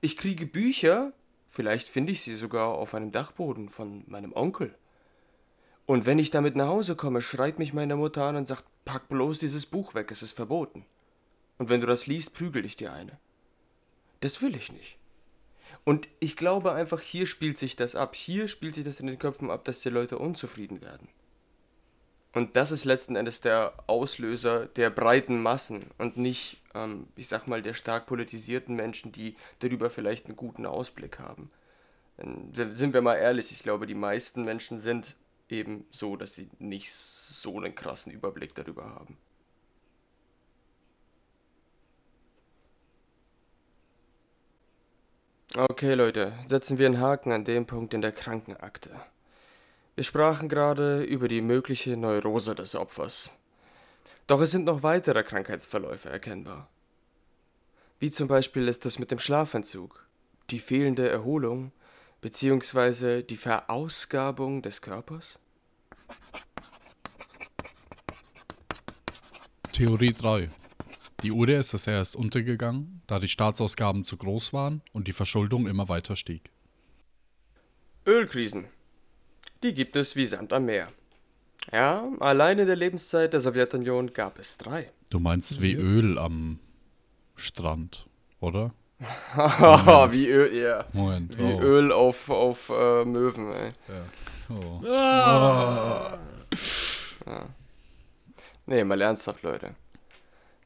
[0.00, 1.12] Ich kriege Bücher,
[1.46, 4.74] vielleicht finde ich sie sogar auf einem Dachboden von meinem Onkel.
[5.86, 9.08] Und wenn ich damit nach Hause komme, schreit mich meine Mutter an und sagt, pack
[9.08, 10.84] bloß dieses Buch weg, es ist verboten.
[11.58, 13.18] Und wenn du das liest, prügel ich dir eine.
[14.20, 14.98] Das will ich nicht.
[15.84, 18.16] Und ich glaube einfach, hier spielt sich das ab.
[18.16, 21.08] Hier spielt sich das in den Köpfen ab, dass die Leute unzufrieden werden.
[22.34, 27.46] Und das ist letzten Endes der Auslöser der breiten Massen und nicht, ähm, ich sag
[27.46, 31.50] mal, der stark politisierten Menschen, die darüber vielleicht einen guten Ausblick haben.
[32.52, 35.16] Sind wir mal ehrlich, ich glaube, die meisten Menschen sind
[35.48, 39.16] eben so, dass sie nicht so einen krassen Überblick darüber haben.
[45.54, 48.90] Okay, Leute, setzen wir einen Haken an dem Punkt in der Krankenakte.
[49.94, 53.32] Wir sprachen gerade über die mögliche Neurose des Opfers.
[54.26, 56.68] Doch es sind noch weitere Krankheitsverläufe erkennbar.
[57.98, 60.06] Wie zum Beispiel ist es mit dem Schlafentzug,
[60.50, 61.72] die fehlende Erholung
[62.26, 63.22] bzw.
[63.22, 65.38] die Verausgabung des Körpers?
[69.72, 70.50] Theorie 3.
[71.22, 75.88] Die UdSSR ist erst untergegangen, da die Staatsausgaben zu groß waren und die Verschuldung immer
[75.88, 76.50] weiter stieg.
[78.04, 78.64] Ölkrisen.
[79.62, 80.92] Die gibt es wie Sand am Meer.
[81.72, 84.90] Ja, allein in der Lebenszeit der Sowjetunion gab es drei.
[85.10, 86.58] Du meinst wie Öl am
[87.36, 88.08] Strand,
[88.40, 88.74] oder?
[90.12, 90.84] wie Öl, ja.
[90.92, 91.36] Moment.
[91.38, 91.60] Wie oh.
[91.60, 93.72] Öl auf, auf äh, Möwen, ey.
[93.88, 94.54] Ja.
[94.54, 94.86] Oh.
[94.86, 96.18] Ah.
[97.26, 97.48] Ja.
[98.66, 99.74] Nee, mal ernsthaft, Leute.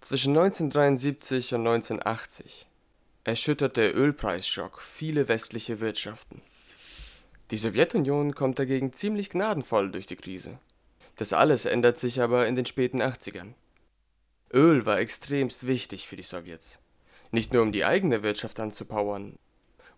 [0.01, 2.67] Zwischen 1973 und 1980
[3.25, 6.43] erschüttert der Ölpreisschock viele westliche Wirtschaften.
[7.51, 10.59] Die Sowjetunion kommt dagegen ziemlich gnadenvoll durch die Krise.
[11.17, 13.55] Das alles ändert sich aber in den späten 80ern.
[14.53, 16.80] Öl war extremst wichtig für die Sowjets.
[17.31, 19.37] Nicht nur um die eigene Wirtschaft anzupowern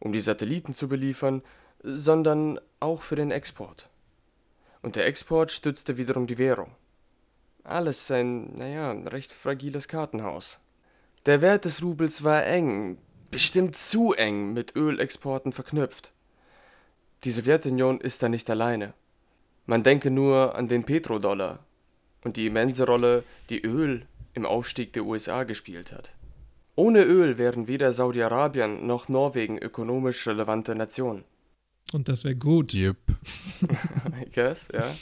[0.03, 1.43] um die Satelliten zu beliefern,
[1.83, 3.89] sondern auch für den Export.
[4.83, 6.74] Und der Export stützte wiederum die Währung.
[7.62, 10.59] Alles ein, naja, ein recht fragiles Kartenhaus.
[11.24, 12.99] Der Wert des Rubels war eng,
[13.30, 16.12] bestimmt zu eng mit Ölexporten verknüpft.
[17.22, 18.95] Die Sowjetunion ist da nicht alleine.
[19.66, 21.61] Man denke nur an den Petrodollar
[22.24, 24.05] und die immense Rolle, die Öl
[24.35, 26.11] im Aufstieg der USA gespielt hat.
[26.75, 31.25] Ohne Öl wären weder Saudi-Arabien noch Norwegen ökonomisch relevante Nationen.
[31.93, 32.73] Und das wäre gut.
[32.73, 32.97] Yep.
[34.23, 34.95] I guess, ja.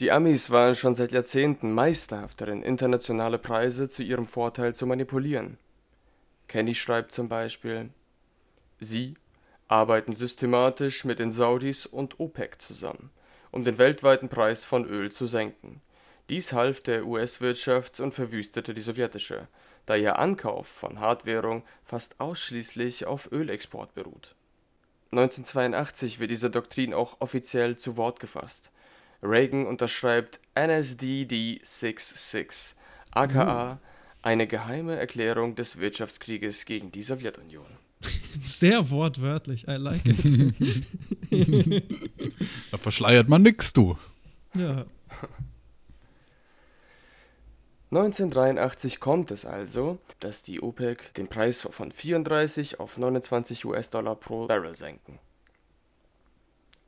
[0.00, 5.58] Die Amis waren schon seit Jahrzehnten meisterhaft darin, internationale Preise zu ihrem Vorteil zu manipulieren.
[6.46, 7.90] Kenny schreibt zum Beispiel,
[8.78, 9.14] sie
[9.66, 13.10] arbeiten systematisch mit den Saudis und OPEC zusammen,
[13.50, 15.80] um den weltweiten Preis von Öl zu senken.
[16.28, 19.48] Dies half der US-Wirtschaft und verwüstete die sowjetische,
[19.88, 24.34] da ihr Ankauf von Hartwährung fast ausschließlich auf Ölexport beruht.
[25.12, 28.70] 1982 wird diese Doktrin auch offiziell zu Wort gefasst.
[29.22, 32.76] Reagan unterschreibt NSDD 66,
[33.12, 33.80] aka
[34.20, 37.66] eine geheime Erklärung des Wirtschaftskrieges gegen die Sowjetunion.
[38.42, 39.66] Sehr wortwörtlich.
[39.66, 40.54] I like it.
[42.70, 43.96] Da verschleiert man nix, du.
[44.54, 44.84] ja.
[47.90, 54.46] 1983 kommt es also, dass die OPEC den Preis von 34 auf 29 US-Dollar pro
[54.46, 55.18] Barrel senken.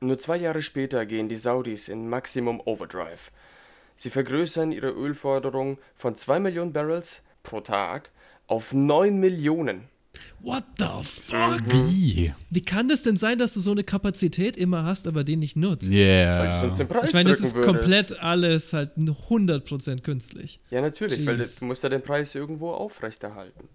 [0.00, 3.30] Nur zwei Jahre später gehen die Saudis in Maximum Overdrive.
[3.96, 8.10] Sie vergrößern ihre Ölforderung von 2 Millionen Barrels pro Tag
[8.46, 9.88] auf 9 Millionen.
[10.40, 11.60] What the fuck?
[11.66, 12.32] Wie?
[12.50, 15.56] Wie kann das denn sein, dass du so eine Kapazität immer hast, aber die nicht
[15.56, 15.82] nutzt?
[15.90, 16.60] Weil du Yeah.
[16.60, 17.66] sonst den Preis Ich meine, das ist würdest.
[17.66, 20.60] komplett alles halt 100% künstlich.
[20.70, 21.56] Ja, natürlich, weil Jeez.
[21.56, 23.68] du musst ja den Preis irgendwo aufrechterhalten.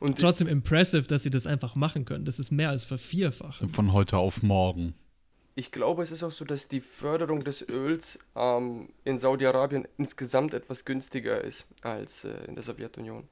[0.00, 2.24] Und Trotzdem impressive, dass sie das einfach machen können.
[2.24, 3.70] Das ist mehr als vervierfacht.
[3.70, 4.94] Von heute auf morgen.
[5.56, 10.54] ich glaube, es ist auch so, dass die Förderung des Öls ähm, in Saudi-Arabien insgesamt
[10.54, 13.24] etwas günstiger ist als äh, in der Sowjetunion.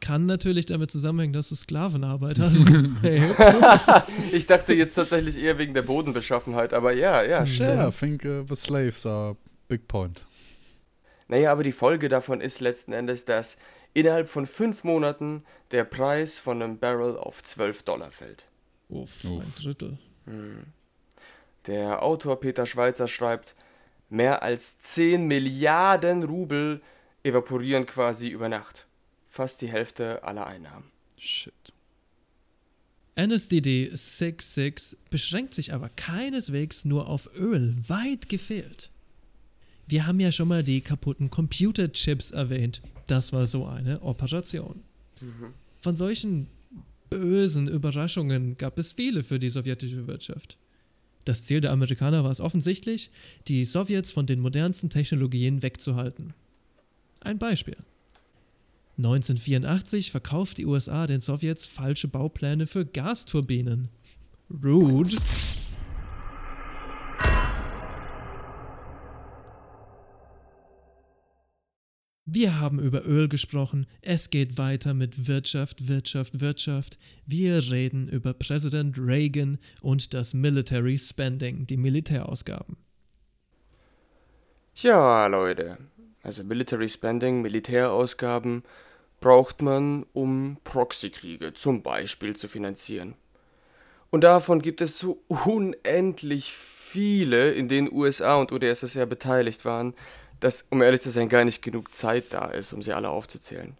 [0.00, 2.56] Kann natürlich damit zusammenhängen, dass du Sklavenarbeit hast.
[4.32, 7.70] Ich dachte jetzt tatsächlich eher wegen der Bodenbeschaffenheit, aber ja, ja, stimmt.
[7.70, 9.36] Yeah, I think uh, the slaves are
[9.68, 10.26] big point.
[11.28, 13.56] Naja, aber die Folge davon ist letzten Endes, dass
[13.94, 18.44] innerhalb von fünf Monaten der Preis von einem Barrel auf 12 Dollar fällt.
[18.88, 19.42] Uff, Uff.
[19.42, 19.98] ein Drittel.
[21.66, 23.54] Der Autor Peter Schweizer schreibt,
[24.10, 26.82] mehr als 10 Milliarden Rubel
[27.22, 28.86] evaporieren quasi über Nacht.
[29.34, 30.84] Fast die Hälfte aller Einnahmen.
[31.18, 31.52] Shit.
[33.16, 38.90] NSDD 66 beschränkt sich aber keineswegs nur auf Öl, weit gefehlt.
[39.88, 42.80] Wir haben ja schon mal die kaputten Computerchips erwähnt.
[43.08, 44.84] Das war so eine Operation.
[45.80, 46.46] Von solchen
[47.10, 50.56] bösen Überraschungen gab es viele für die sowjetische Wirtschaft.
[51.24, 53.10] Das Ziel der Amerikaner war es offensichtlich,
[53.48, 56.34] die Sowjets von den modernsten Technologien wegzuhalten.
[57.18, 57.78] Ein Beispiel.
[58.96, 63.88] 1984 verkauft die USA den Sowjets falsche Baupläne für Gasturbinen.
[64.62, 65.16] Rude.
[72.26, 73.86] Wir haben über Öl gesprochen.
[74.00, 76.98] Es geht weiter mit Wirtschaft, Wirtschaft, Wirtschaft.
[77.26, 82.76] Wir reden über Präsident Reagan und das Military Spending, die Militärausgaben.
[84.74, 85.78] Tja, Leute,
[86.22, 88.62] also Military Spending, Militärausgaben
[89.24, 93.14] braucht man, um Proxykriege zum Beispiel zu finanzieren.
[94.10, 99.94] Und davon gibt es so unendlich viele, in denen USA und UdSSR beteiligt waren,
[100.40, 103.78] dass, um ehrlich zu sein, gar nicht genug Zeit da ist, um sie alle aufzuzählen.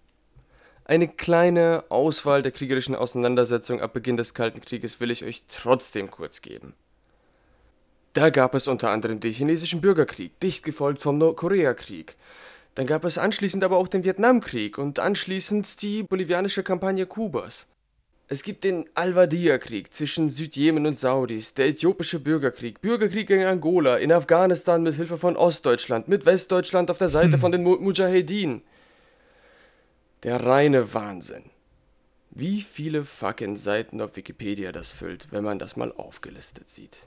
[0.87, 6.11] Eine kleine Auswahl der kriegerischen Auseinandersetzungen ab Beginn des Kalten Krieges will ich euch trotzdem
[6.11, 6.73] kurz geben.
[8.15, 12.17] Da gab es unter anderem den chinesischen Bürgerkrieg, dicht gefolgt vom Nordkoreakrieg.
[12.75, 17.67] Dann gab es anschließend aber auch den Vietnamkrieg und anschließend die bolivianische Kampagne Kubas.
[18.27, 24.11] Es gibt den Al-Wadiyah-Krieg zwischen Südjemen und Saudis, der äthiopische Bürgerkrieg, Bürgerkrieg gegen Angola, in
[24.11, 28.63] Afghanistan mit Hilfe von Ostdeutschland, mit Westdeutschland auf der Seite von den Mu- Mujahedin.
[30.23, 31.45] Der reine Wahnsinn.
[32.31, 37.07] Wie viele fucking Seiten auf Wikipedia das füllt, wenn man das mal aufgelistet sieht.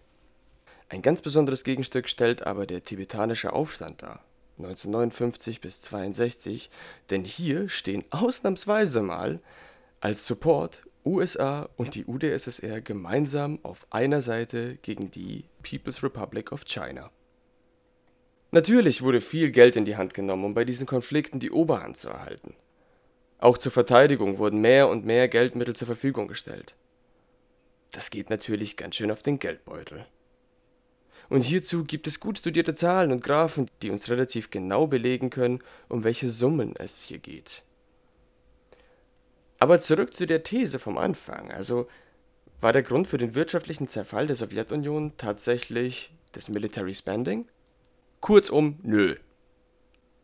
[0.87, 4.23] Ein ganz besonderes Gegenstück stellt aber der tibetanische Aufstand dar,
[4.57, 6.69] 1959 bis 62,
[7.09, 9.39] denn hier stehen ausnahmsweise mal
[9.99, 16.65] als Support USA und die UdSSR gemeinsam auf einer Seite gegen die People's Republic of
[16.65, 17.11] China.
[18.51, 22.09] Natürlich wurde viel Geld in die Hand genommen, um bei diesen Konflikten die Oberhand zu
[22.09, 22.55] erhalten.
[23.39, 26.75] Auch zur Verteidigung wurden mehr und mehr Geldmittel zur Verfügung gestellt.
[27.91, 30.05] das geht natürlich ganz schön auf den Geldbeutel.
[31.29, 35.59] Und hierzu gibt es gut studierte Zahlen und Graphen, die uns relativ genau belegen können,
[35.89, 37.63] um welche Summen es hier geht.
[39.59, 41.51] Aber zurück zu der These vom Anfang.
[41.51, 41.87] Also
[42.61, 47.47] war der Grund für den wirtschaftlichen Zerfall der Sowjetunion tatsächlich das Military Spending?
[48.21, 49.15] Kurzum, nö.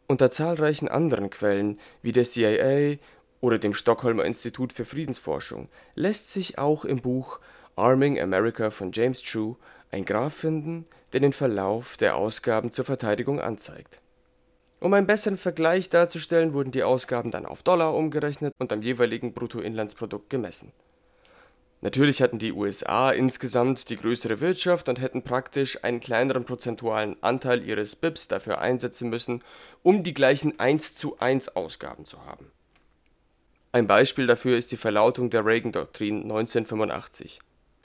[0.08, 2.97] Unter zahlreichen anderen Quellen, wie der CIA
[3.41, 7.39] oder dem Stockholmer Institut für Friedensforschung, lässt sich auch im Buch
[7.76, 9.58] Arming America von James True
[9.94, 14.02] ein Graph finden, der den Verlauf der Ausgaben zur Verteidigung anzeigt.
[14.80, 19.34] Um einen besseren Vergleich darzustellen, wurden die Ausgaben dann auf Dollar umgerechnet und am jeweiligen
[19.34, 20.74] Bruttoinlandsprodukt gemessen.
[21.80, 27.64] Natürlich hatten die USA insgesamt die größere Wirtschaft und hätten praktisch einen kleineren prozentualen Anteil
[27.64, 29.44] ihres BIPs dafür einsetzen müssen,
[29.84, 32.52] um die gleichen 1 zu 1 Ausgaben zu haben.
[33.74, 37.41] Ein Beispiel dafür ist die Verlautung der Reagan-Doktrin 1985.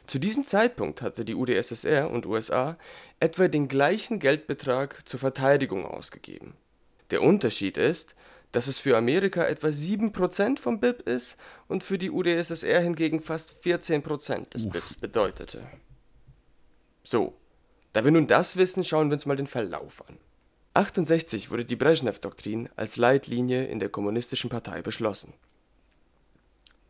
[0.09, 2.79] Zu diesem Zeitpunkt hatte die UdSSR und USA
[3.21, 6.55] etwa den gleichen Geldbetrag zur Verteidigung ausgegeben.
[7.11, 8.15] Der Unterschied ist,
[8.51, 11.37] dass es für Amerika etwa 7% vom BIP ist
[11.69, 15.67] und für die UdSSR hingegen fast 14% des BIPs bedeutete.
[17.05, 17.35] So,
[17.93, 20.17] da wir nun das wissen, schauen wir uns mal den Verlauf an.
[20.73, 25.35] 68 wurde die Brezhnev-Doktrin als Leitlinie in der Kommunistischen Partei beschlossen.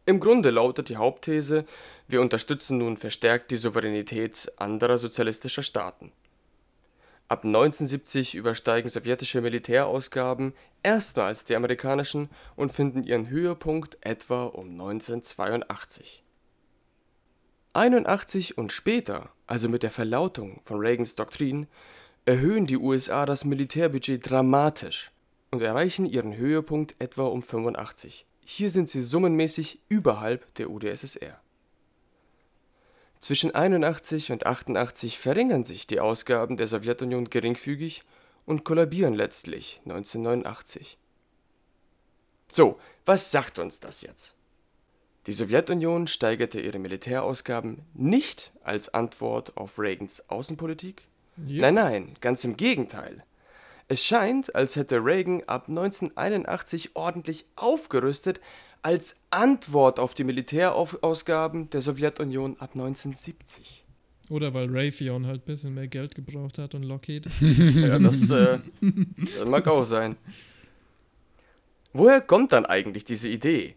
[0.09, 1.66] Im Grunde lautet die Hauptthese,
[2.09, 6.11] wir unterstützen nun verstärkt die Souveränität anderer sozialistischer Staaten.
[7.28, 16.24] Ab 1970 übersteigen sowjetische Militärausgaben erstmals die amerikanischen und finden ihren Höhepunkt etwa um 1982.
[17.74, 21.66] 81 und später, also mit der Verlautung von Reagans Doktrin,
[22.24, 25.11] erhöhen die USA das Militärbudget dramatisch
[25.50, 28.24] und erreichen ihren Höhepunkt etwa um 85.
[28.46, 31.38] Hier sind sie summenmäßig überhalb der UdSSR.
[33.21, 38.05] Zwischen 81 und 88 verringern sich die Ausgaben der Sowjetunion geringfügig
[38.47, 40.99] und kollabieren letztlich 1989.
[42.51, 44.35] So, was sagt uns das jetzt?
[45.27, 51.03] Die Sowjetunion steigerte ihre Militärausgaben nicht als Antwort auf Reagans Außenpolitik?
[51.47, 51.71] Ja.
[51.71, 53.25] Nein, nein, ganz im Gegenteil.
[53.89, 58.41] Es scheint, als hätte Reagan ab 1981 ordentlich aufgerüstet
[58.83, 63.85] als Antwort auf die Militärausgaben der Sowjetunion ab 1970.
[64.31, 67.29] Oder weil Raytheon halt ein bisschen mehr Geld gebraucht hat und Lockheed.
[67.41, 70.16] Ja, das, äh, das mag auch sein.
[71.93, 73.74] Woher kommt dann eigentlich diese Idee?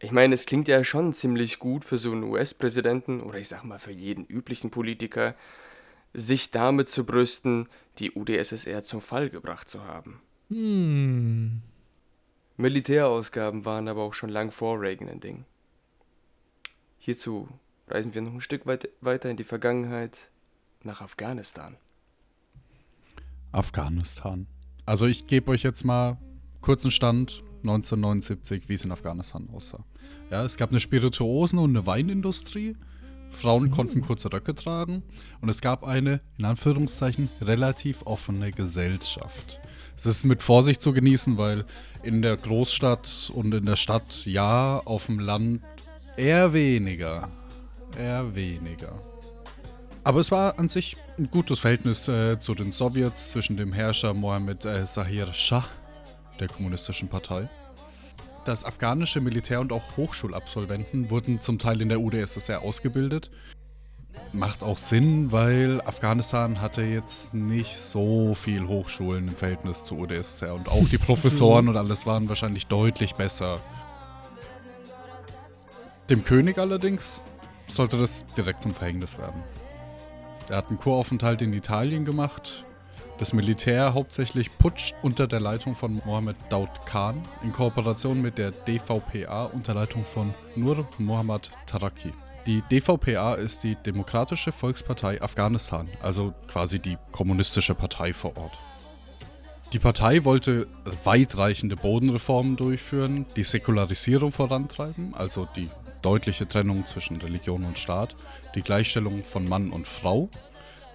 [0.00, 3.64] Ich meine, es klingt ja schon ziemlich gut für so einen US-Präsidenten oder ich sag
[3.64, 5.34] mal für jeden üblichen Politiker,
[6.14, 7.68] sich damit zu brüsten,
[7.98, 10.20] die UdSSR zum Fall gebracht zu haben.
[10.50, 11.62] Hm.
[12.58, 15.44] Militärausgaben waren aber auch schon lang vor Reagan ein Ding.
[16.98, 17.48] Hierzu
[17.86, 20.28] reisen wir noch ein Stück weit weiter in die Vergangenheit
[20.82, 21.76] nach Afghanistan.
[23.52, 24.48] Afghanistan.
[24.84, 26.18] Also ich gebe euch jetzt mal
[26.60, 29.84] kurzen Stand 1979, wie es in Afghanistan aussah.
[30.30, 32.76] Ja, es gab eine Spirituosen- und eine Weinindustrie.
[33.30, 35.04] Frauen konnten kurze Röcke tragen
[35.40, 39.60] und es gab eine, in Anführungszeichen, relativ offene Gesellschaft.
[39.98, 41.64] Es ist mit Vorsicht zu genießen, weil
[42.04, 45.60] in der Großstadt und in der Stadt ja, auf dem Land
[46.16, 47.28] eher weniger.
[47.98, 49.02] Eher weniger.
[50.04, 54.14] Aber es war an sich ein gutes Verhältnis äh, zu den Sowjets, zwischen dem Herrscher
[54.14, 55.64] Mohammed äh, Zahir Shah,
[56.38, 57.48] der kommunistischen Partei.
[58.44, 63.32] Das afghanische Militär und auch Hochschulabsolventen wurden zum Teil in der UdSSR ausgebildet.
[64.32, 70.54] Macht auch Sinn, weil Afghanistan hatte jetzt nicht so viel Hochschulen im Verhältnis zur UdSSR
[70.54, 73.60] und auch die Professoren und alles waren wahrscheinlich deutlich besser.
[76.10, 77.22] Dem König allerdings
[77.66, 79.42] sollte das direkt zum Verhängnis werden.
[80.48, 82.64] Er hat einen Kuraufenthalt in Italien gemacht,
[83.18, 88.52] das Militär hauptsächlich Putsch unter der Leitung von Mohammed Daud Khan in Kooperation mit der
[88.52, 92.12] DVPA unter Leitung von Nur Mohammad Taraki.
[92.48, 98.58] Die DVPA ist die Demokratische Volkspartei Afghanistan, also quasi die kommunistische Partei vor Ort.
[99.74, 100.66] Die Partei wollte
[101.04, 105.68] weitreichende Bodenreformen durchführen, die Säkularisierung vorantreiben, also die
[106.00, 108.16] deutliche Trennung zwischen Religion und Staat,
[108.54, 110.30] die Gleichstellung von Mann und Frau.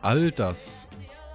[0.01, 0.87] All das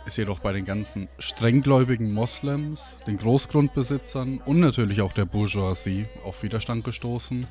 [0.05, 6.43] ist jedoch bei den ganzen strenggläubigen Moslems, den Großgrundbesitzern und natürlich auch der Bourgeoisie auf
[6.43, 7.47] Widerstand gestoßen.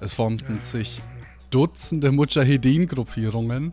[0.00, 1.00] Es formten sich
[1.52, 3.72] Dutzende Mujahedin-Gruppierungen.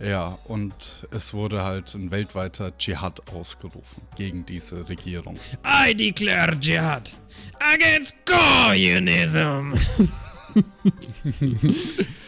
[0.00, 5.36] Ja, und es wurde halt ein weltweiter Dschihad ausgerufen gegen diese Regierung.
[5.64, 7.12] I declare jihad
[7.58, 9.72] against communism.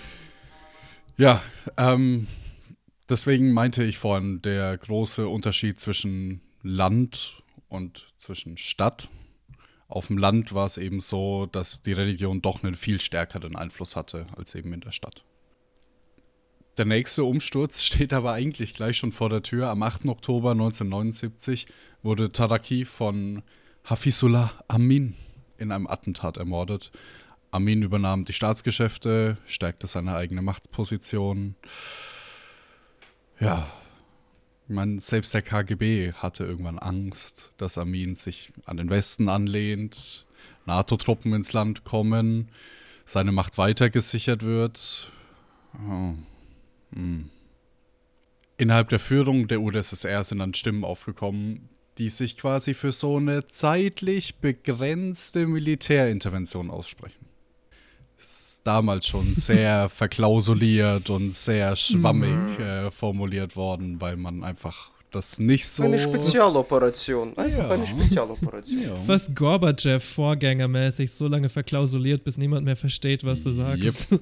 [1.21, 1.43] Ja,
[1.77, 2.29] ähm,
[3.11, 9.07] deswegen meinte ich vorhin, der große Unterschied zwischen Land und zwischen Stadt.
[9.91, 13.97] Auf dem Land war es eben so, dass die Religion doch einen viel stärkeren Einfluss
[13.97, 15.25] hatte als eben in der Stadt.
[16.79, 19.69] Der nächste Umsturz steht aber eigentlich gleich schon vor der Tür.
[19.69, 20.07] Am 8.
[20.07, 21.67] Oktober 1979
[22.03, 23.43] wurde Taraki von
[23.85, 25.17] Hafizullah Amin
[25.59, 26.93] in einem Attentat ermordet.
[27.51, 31.57] Amin übernahm die Staatsgeschäfte, stärkte seine eigene Machtposition.
[33.41, 33.73] Ja,
[34.71, 40.27] meine, selbst der KGB hatte irgendwann Angst, dass Amin sich an den Westen anlehnt,
[40.67, 42.51] NATO-Truppen ins Land kommen,
[43.07, 45.11] seine Macht weiter gesichert wird.
[45.75, 46.15] Oh.
[46.95, 47.31] Hm.
[48.57, 53.47] Innerhalb der Führung der UdSSR sind dann Stimmen aufgekommen, die sich quasi für so eine
[53.49, 57.30] zeitlich begrenzte Militärintervention aussprechen.
[58.65, 65.67] Damals schon sehr verklausuliert und sehr schwammig äh, formuliert worden, weil man einfach das nicht
[65.67, 65.85] so.
[65.85, 67.37] Eine Spezialoperation.
[67.37, 67.71] Einfach Ja.
[67.71, 68.83] eine Spezialoperation.
[68.83, 69.01] Ja.
[69.01, 74.15] Fast Gorbachev vorgängermäßig so lange verklausuliert, bis niemand mehr versteht, was du sagst.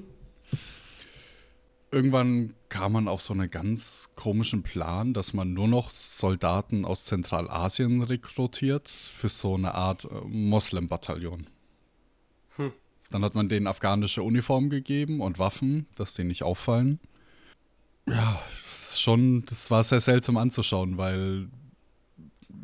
[1.91, 7.05] Irgendwann kam man auf so einen ganz komischen Plan, dass man nur noch Soldaten aus
[7.05, 11.47] Zentralasien rekrutiert für so eine Art äh, Moslem-Bataillon.
[13.09, 16.99] Dann hat man denen afghanische Uniformen gegeben und Waffen, dass die nicht auffallen.
[18.07, 18.41] Ja,
[18.93, 21.49] schon, das war sehr seltsam anzuschauen, weil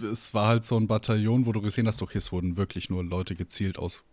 [0.01, 3.03] es war halt so ein Bataillon, wo du gesehen hast, okay, es wurden wirklich nur
[3.03, 4.03] Leute gezielt aus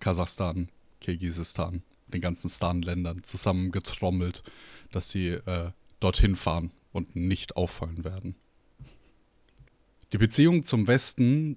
[0.00, 0.68] Kasachstan,
[1.00, 4.42] Kirgisistan, den ganzen Stan-Ländern zusammengetrommelt,
[4.90, 5.70] dass sie äh,
[6.00, 8.34] dorthin fahren und nicht auffallen werden.
[10.12, 11.56] Die Beziehungen zum Westen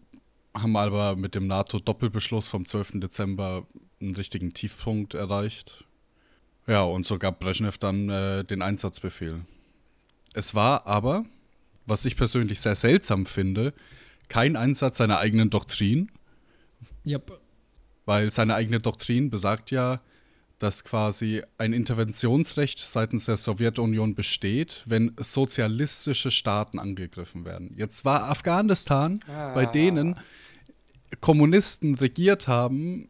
[0.53, 2.99] haben aber mit dem NATO-Doppelbeschluss vom 12.
[2.99, 3.65] Dezember
[4.03, 5.85] einen richtigen Tiefpunkt erreicht.
[6.67, 9.41] Ja, und so gab Brezhnev dann äh, den Einsatzbefehl.
[10.33, 11.25] Es war aber,
[11.85, 13.73] was ich persönlich sehr seltsam finde,
[14.29, 16.09] kein Einsatz seiner eigenen Doktrin,
[17.05, 17.39] Yep.
[18.05, 19.99] weil seine eigene Doktrin besagt ja,
[20.59, 27.73] dass quasi ein Interventionsrecht seitens der Sowjetunion besteht, wenn sozialistische Staaten angegriffen werden.
[27.75, 30.15] Jetzt war Afghanistan, bei denen
[31.19, 33.09] Kommunisten regiert haben,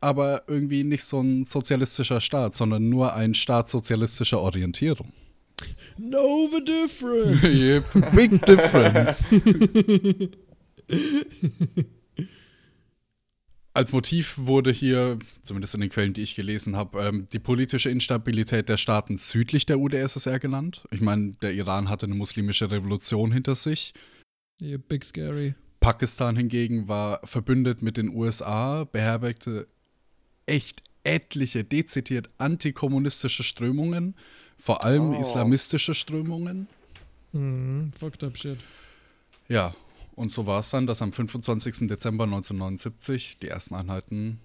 [0.00, 5.12] aber irgendwie nicht so ein sozialistischer Staat, sondern nur ein Staat sozialistischer Orientierung.
[5.96, 7.42] Know the difference.
[7.60, 9.32] Yep, Big difference.
[13.74, 17.90] Als Motiv wurde hier, zumindest in den Quellen, die ich gelesen habe, ähm, die politische
[17.90, 20.82] Instabilität der Staaten südlich der UdSSR genannt.
[20.90, 23.94] Ich meine, der Iran hatte eine muslimische Revolution hinter sich.
[24.60, 25.54] Yeah, big scary.
[25.78, 29.68] Pakistan hingegen war verbündet mit den USA, beherbergte
[30.48, 34.14] echt etliche dezidiert antikommunistische Strömungen,
[34.58, 35.20] vor allem Oh.
[35.20, 36.66] islamistische Strömungen.
[37.32, 38.58] Mhm, fucked up shit.
[39.48, 39.74] Ja,
[40.16, 41.86] und so war es dann, dass am 25.
[41.88, 44.40] Dezember 1979 die ersten Einheiten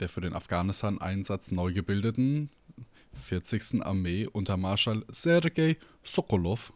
[0.00, 2.50] der für den Afghanistan-Einsatz neu gebildeten
[3.14, 3.82] 40.
[3.82, 6.72] Armee unter Marschall Sergei Sokolov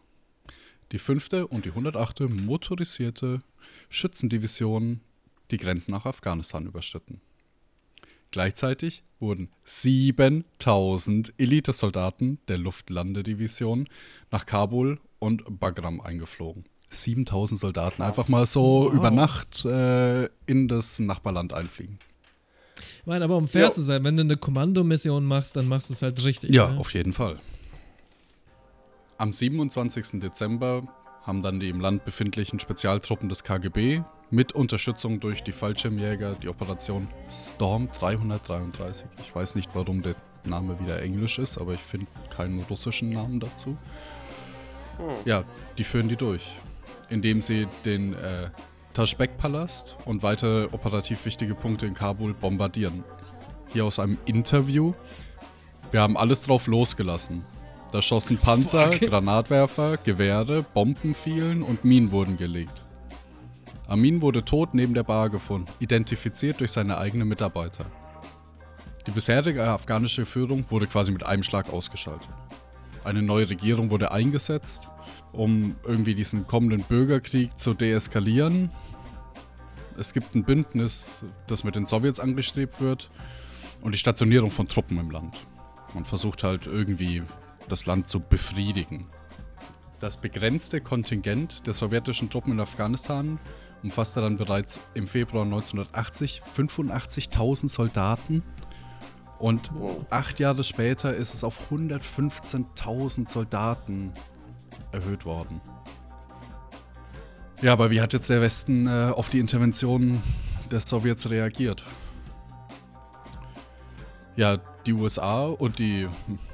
[0.91, 1.45] die 5.
[1.49, 2.21] und die 108.
[2.29, 3.41] motorisierte
[3.89, 5.01] Schützendivision
[5.51, 7.21] die Grenzen nach Afghanistan überschritten.
[8.31, 13.87] Gleichzeitig wurden 7000 Elitesoldaten der Luftlandedivision
[14.31, 16.63] nach Kabul und Bagram eingeflogen.
[16.89, 18.93] 7000 Soldaten einfach mal so Wow.
[18.93, 21.99] über Nacht äh, in das Nachbarland einfliegen.
[22.99, 23.71] Ich meine, aber um fair Jo.
[23.71, 26.51] zu sein, wenn du eine Kommandomission machst, dann machst du es halt richtig.
[26.51, 26.79] Ja, ne?
[26.79, 27.39] auf jeden Fall.
[29.17, 30.19] Am 27.
[30.19, 30.83] Dezember
[31.23, 34.01] haben dann die im Land befindlichen Spezialtruppen des KGB
[34.31, 39.05] mit Unterstützung durch die Fallschirmjäger die Operation Storm 333.
[39.21, 40.15] Ich weiß nicht, warum der
[40.45, 43.77] Name wieder englisch ist, aber ich finde keinen russischen Namen dazu.
[45.25, 45.43] Ja,
[45.77, 46.57] die führen die durch,
[47.09, 48.49] indem sie den äh,
[48.93, 53.03] Taschbek-Palast und weitere operativ wichtige Punkte in Kabul bombardieren.
[53.73, 54.93] Hier aus einem Interview.
[55.91, 57.43] Wir haben alles drauf losgelassen.
[57.91, 59.09] Da schossen Panzer, Fuck.
[59.09, 62.85] Granatwerfer, Gewehre, Bomben fielen und Minen wurden gelegt.
[63.91, 67.85] Amin wurde tot neben der Bar gefunden, identifiziert durch seine eigenen Mitarbeiter.
[69.05, 72.29] Die bisherige afghanische Führung wurde quasi mit einem Schlag ausgeschaltet.
[73.03, 74.87] Eine neue Regierung wurde eingesetzt,
[75.33, 78.71] um irgendwie diesen kommenden Bürgerkrieg zu deeskalieren.
[79.97, 83.11] Es gibt ein Bündnis, das mit den Sowjets angestrebt wird
[83.81, 85.35] und die Stationierung von Truppen im Land.
[85.93, 87.23] Man versucht halt irgendwie
[87.67, 89.07] das Land zu befriedigen.
[89.99, 93.37] Das begrenzte Kontingent der sowjetischen Truppen in Afghanistan
[93.83, 98.43] umfasste dann bereits im Februar 1980 85.000 Soldaten
[99.39, 99.71] Und
[100.09, 104.13] acht Jahre später ist es auf 115.000 Soldaten
[104.91, 105.61] erhöht worden.
[107.61, 110.21] Ja, aber wie hat jetzt der Westen äh, auf die Intervention
[110.71, 111.83] der Sowjets reagiert?
[114.35, 116.07] Ja, die USA und die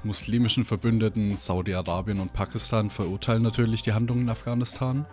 [0.03, 5.05] muslimischen Verbündeten Saudi-Arabien und Pakistan verurteilen natürlich die Handlungen in Afghanistan.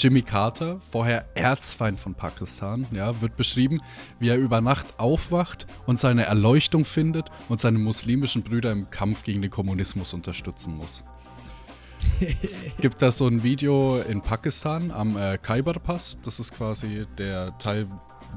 [0.00, 3.82] Jimmy Carter, vorher Erzfeind von Pakistan, ja, wird beschrieben,
[4.18, 9.24] wie er über Nacht aufwacht und seine Erleuchtung findet und seine muslimischen Brüder im Kampf
[9.24, 11.04] gegen den Kommunismus unterstützen muss.
[12.42, 16.16] es gibt da so ein Video in Pakistan am äh, Khyber-Pass.
[16.24, 17.86] Das ist quasi der Teil,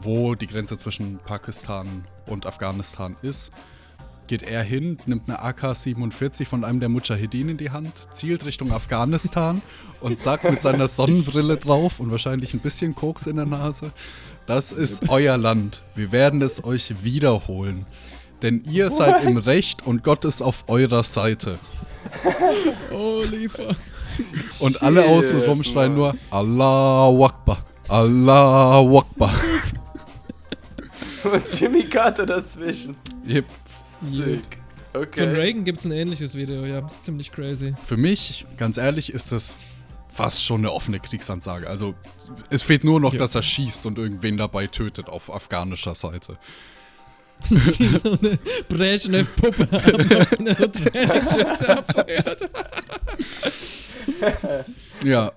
[0.01, 3.53] wo die Grenze zwischen Pakistan und Afghanistan ist
[4.27, 8.71] geht er hin, nimmt eine AK-47 von einem der Mujahedin in die Hand, zielt Richtung
[8.71, 9.61] Afghanistan
[10.01, 13.91] und sagt mit seiner Sonnenbrille drauf und wahrscheinlich ein bisschen Koks in der Nase,
[14.45, 15.81] das ist euer Land.
[15.95, 17.85] Wir werden es euch wiederholen.
[18.41, 21.59] Denn ihr seid im Recht und Gott ist auf eurer Seite.
[22.91, 23.75] Holy fuck.
[24.59, 29.33] Und alle außen rum schreien nur Allahu Akbar, Allahu Akbar.
[31.23, 32.95] Und Jimmy Carter dazwischen.
[33.27, 33.45] Yep.
[34.03, 34.57] Sick.
[34.93, 35.23] Von Okay.
[35.23, 37.73] Reagan gibt es ein ähnliches Video, ja, das ist ziemlich crazy.
[37.83, 39.57] Für mich, ganz ehrlich, ist das
[40.07, 41.67] fast schon eine offene Kriegsansage.
[41.67, 41.95] Also
[42.51, 43.19] es fehlt nur noch, Ja.
[43.19, 46.37] dass er schießt und irgendwen dabei tötet auf afghanischer Seite.
[47.49, 48.37] So eine
[48.69, 50.47] Brezhnev-Puppe haben
[51.67, 52.49] abfeuert.
[55.03, 55.31] Ja.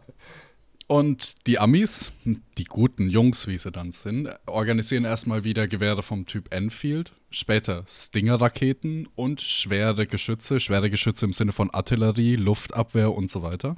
[0.88, 2.12] Und die Amis,
[2.58, 7.84] die guten Jungs, wie sie dann sind, organisieren erstmal wieder Gewehre vom Typ Enfield, später
[7.86, 13.76] Stinger-Raketen und schwere Geschütze, schwere Geschütze im Sinne von Artillerie, Luftabwehr und so weiter.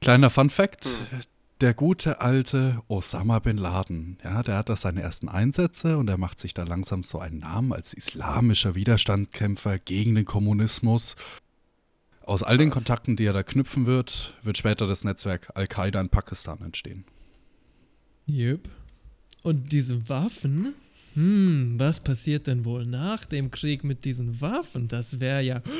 [0.00, 0.90] Kleiner Fun Fact:
[1.62, 6.18] Der gute alte Osama bin Laden, ja, der hat da seine ersten Einsätze und er
[6.18, 11.16] macht sich da langsam so einen Namen als islamischer Widerstandkämpfer gegen den Kommunismus.
[12.24, 16.08] Aus all den Kontakten, die er da knüpfen wird, wird später das Netzwerk Al-Qaida in
[16.08, 17.04] Pakistan entstehen.
[18.28, 18.68] Yep.
[19.42, 20.74] Und diese Waffen?
[21.14, 24.88] Hm, was passiert denn wohl nach dem Krieg mit diesen Waffen?
[24.88, 25.62] Das wäre ja.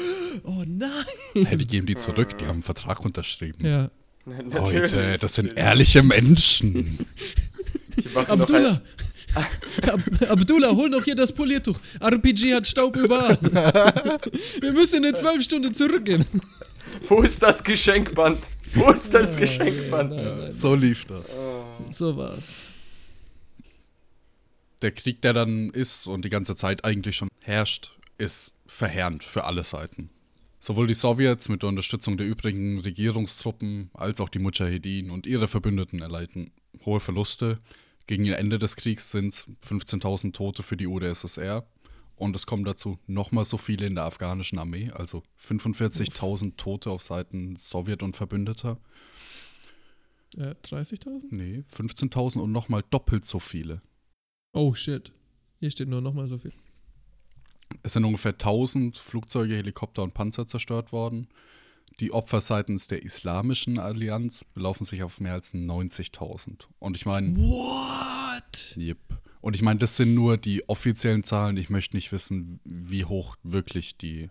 [0.44, 0.90] Oh nein!
[1.44, 3.66] Hey, die geben die zurück, die haben einen Vertrag unterschrieben.
[3.66, 3.90] Ja.
[4.50, 6.98] Leute, das sind ehrliche Menschen.
[8.14, 8.80] Abdullah!
[9.34, 11.78] Ab Abdullah, hol noch hier das Poliertuch.
[12.00, 13.36] RPG hat Staub überall.
[14.60, 16.24] Wir müssen in zwölf Stunden zurückgehen.
[17.08, 18.38] Wo ist das Geschenkband?
[18.74, 20.10] Wo ist das Geschenkband?
[20.16, 21.36] Nein, nein, So lief das.
[21.90, 22.54] so war's.
[24.82, 29.44] Der Krieg, der dann ist und die ganze Zeit eigentlich schon herrscht, ist verheerend für
[29.44, 30.10] alle Seiten.
[30.58, 35.48] Sowohl die Sowjets mit der Unterstützung der übrigen Regierungstruppen als auch die Mujahedin und ihre
[35.48, 36.52] Verbündeten erleiden
[36.84, 37.60] hohe Verluste.
[38.06, 41.64] Gegen Ende des Kriegs sind es 15.000 Tote für die UdSSR
[42.16, 47.02] und es kommen dazu nochmal so viele in der afghanischen Armee, also 45.000 Tote auf
[47.02, 48.78] Seiten Sowjet und Verbündeter.
[50.36, 51.26] Äh, 30.000?
[51.30, 53.82] Nee, 15.000 und nochmal doppelt so viele.
[54.52, 55.12] Oh shit.
[55.60, 56.52] Hier steht nur nochmal so viel.
[57.82, 61.28] Es sind ungefähr 1000 Flugzeuge, Helikopter und Panzer zerstört worden.
[62.00, 66.64] Die Opfer seitens der Islamischen Allianz belaufen sich auf mehr als 90.000.
[66.78, 68.76] Und ich meine, What?
[68.76, 68.98] yep.
[69.40, 71.56] Und ich meine, das sind nur die offiziellen Zahlen.
[71.56, 74.30] Ich möchte nicht wissen, wie hoch wirklich die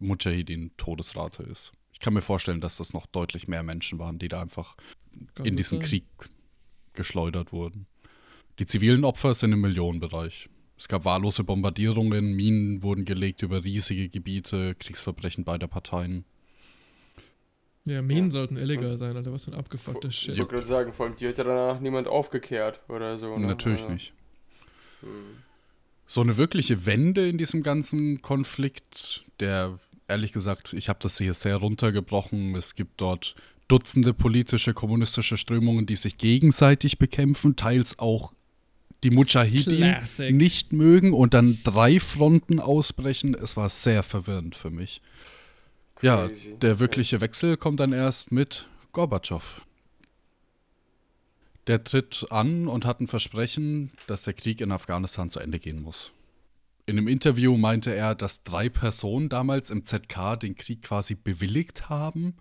[0.00, 1.72] Mujahideen-Todesrate ist.
[1.92, 4.76] Ich kann mir vorstellen, dass das noch deutlich mehr Menschen waren, die da einfach
[5.42, 6.04] in diesen Krieg
[6.92, 7.86] geschleudert wurden.
[8.58, 10.48] Die zivilen Opfer sind im Millionenbereich.
[10.76, 16.24] Es gab wahllose Bombardierungen, Minen wurden gelegt über riesige Gebiete, Kriegsverbrechen beider Parteien.
[17.84, 19.32] Ja, Minen sollten illegal sein, Alter.
[19.32, 20.38] Was für ein abgefuckter Ich Shit.
[20.38, 23.36] wollte gerade sagen, vor allem die hat ja danach niemand aufgekehrt oder so.
[23.38, 23.46] Ne?
[23.46, 24.12] Natürlich Also, nicht.
[26.06, 31.34] So eine wirkliche Wende in diesem ganzen Konflikt, der ehrlich gesagt, ich habe das hier
[31.34, 32.54] sehr runtergebrochen.
[32.56, 33.34] Es gibt dort
[33.68, 38.32] Dutzende politische, kommunistische Strömungen, die sich gegenseitig bekämpfen, teils auch
[39.02, 40.34] die Mujahideen Classic.
[40.34, 43.34] nicht mögen und dann drei Fronten ausbrechen.
[43.34, 45.00] Es war sehr verwirrend für mich.
[46.02, 46.56] Ja, Crazy.
[46.60, 49.62] der wirkliche Wechsel kommt dann erst mit Gorbatschow.
[51.66, 55.82] Der tritt an und hat ein Versprechen, dass der Krieg in Afghanistan zu Ende gehen
[55.82, 56.12] muss.
[56.86, 61.90] In einem Interview meinte er, dass drei Personen damals im ZK den Krieg quasi bewilligt
[61.90, 62.36] haben.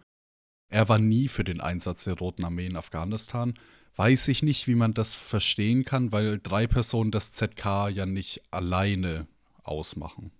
[0.70, 3.56] Er war nie für den Einsatz der Roten Armee in Afghanistan.
[3.98, 8.42] Weiß ich nicht, wie man das verstehen kann, weil drei Personen das ZK ja nicht
[8.52, 9.28] alleine
[9.64, 10.32] ausmachen.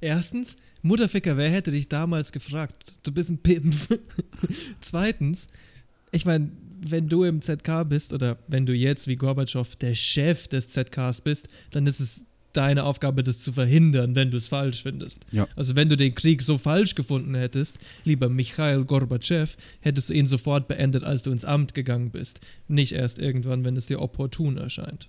[0.00, 2.98] Erstens, Mutterficker, wer hätte dich damals gefragt?
[3.04, 3.88] Du bist ein Pimpf.
[4.80, 5.48] Zweitens,
[6.10, 6.50] ich meine,
[6.80, 11.20] wenn du im ZK bist oder wenn du jetzt wie Gorbatschow der Chef des ZKs
[11.20, 15.24] bist, dann ist es deine Aufgabe, das zu verhindern, wenn du es falsch findest.
[15.32, 15.46] Ja.
[15.56, 20.26] Also wenn du den Krieg so falsch gefunden hättest, lieber Michail Gorbatschow, hättest du ihn
[20.26, 22.40] sofort beendet, als du ins Amt gegangen bist.
[22.68, 25.08] Nicht erst irgendwann, wenn es dir opportun erscheint.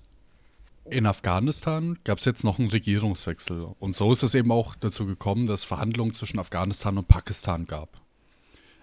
[0.89, 3.67] In Afghanistan gab es jetzt noch einen Regierungswechsel.
[3.79, 7.65] Und so ist es eben auch dazu gekommen, dass es Verhandlungen zwischen Afghanistan und Pakistan
[7.65, 8.01] gab.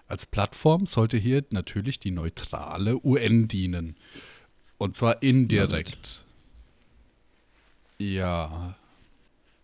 [0.07, 3.95] Als Plattform sollte hier natürlich die neutrale UN dienen.
[4.77, 6.25] Und zwar indirekt.
[7.99, 8.75] Ja.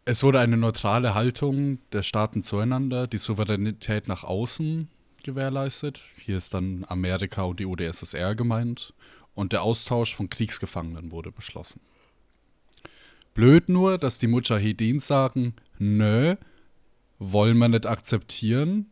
[0.03, 4.87] Es wurde eine neutrale Haltung der Staaten zueinander, die Souveränität nach außen
[5.23, 6.01] gewährleistet.
[6.23, 8.93] Hier ist dann Amerika und die UdSSR gemeint.
[9.33, 11.81] Und der Austausch von Kriegsgefangenen wurde beschlossen.
[13.33, 16.35] Blöd nur, dass die Mujahideen sagen, nö,
[17.19, 18.91] wollen wir nicht akzeptieren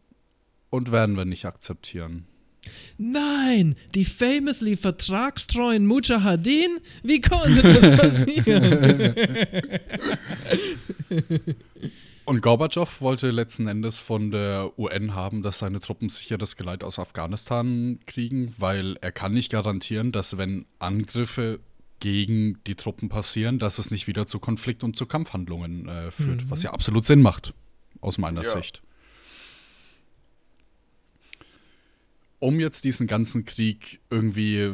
[0.70, 2.26] und werden wir nicht akzeptieren.
[2.98, 6.80] Nein, die famously vertragstreuen Mujahideen?
[7.04, 9.16] Wie konnte das passieren?
[12.26, 16.84] Und Gorbatschow wollte letzten Endes von der UN haben, dass seine Truppen sicher das Geleit
[16.84, 21.60] aus Afghanistan kriegen, weil er kann nicht garantieren, dass wenn Angriffe
[22.00, 26.50] gegen die Truppen passieren, dass es nicht wieder zu Konflikt und zu Kampfhandlungen äh, führt,
[26.50, 27.54] was ja absolut Sinn macht,
[28.00, 28.56] aus meiner Ja.
[28.56, 28.82] Sicht.
[32.44, 34.72] Um jetzt diesen ganzen Krieg irgendwie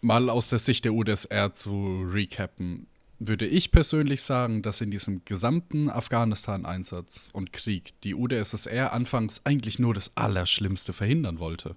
[0.00, 2.86] mal aus der Sicht der UdSR zu recappen,
[3.18, 9.78] würde ich persönlich sagen, dass in diesem gesamten Afghanistan-Einsatz und Krieg die UdSSR anfangs eigentlich
[9.78, 11.76] nur das Allerschlimmste verhindern wollte.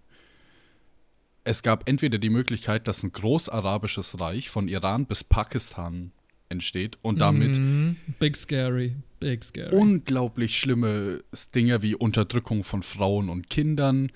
[1.43, 6.13] Es gab entweder die Möglichkeit, dass ein großarabisches Reich von Iran bis Pakistan
[6.47, 7.97] entsteht und damit Mhm.
[8.17, 9.75] Big scary, big scary.
[9.75, 11.21] unglaublich schlimme
[11.53, 14.09] Dinge wie Unterdrückung von Frauen und Kindern,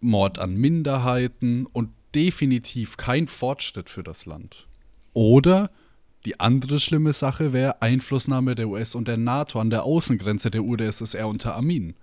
[0.00, 4.66] Mord an Minderheiten und definitiv kein Fortschritt für das Land.
[5.12, 5.70] Oder
[6.24, 10.64] die andere schlimme Sache wäre Einflussnahme der US und der NATO an der Außengrenze der
[10.64, 11.94] UdSSR unter Amin.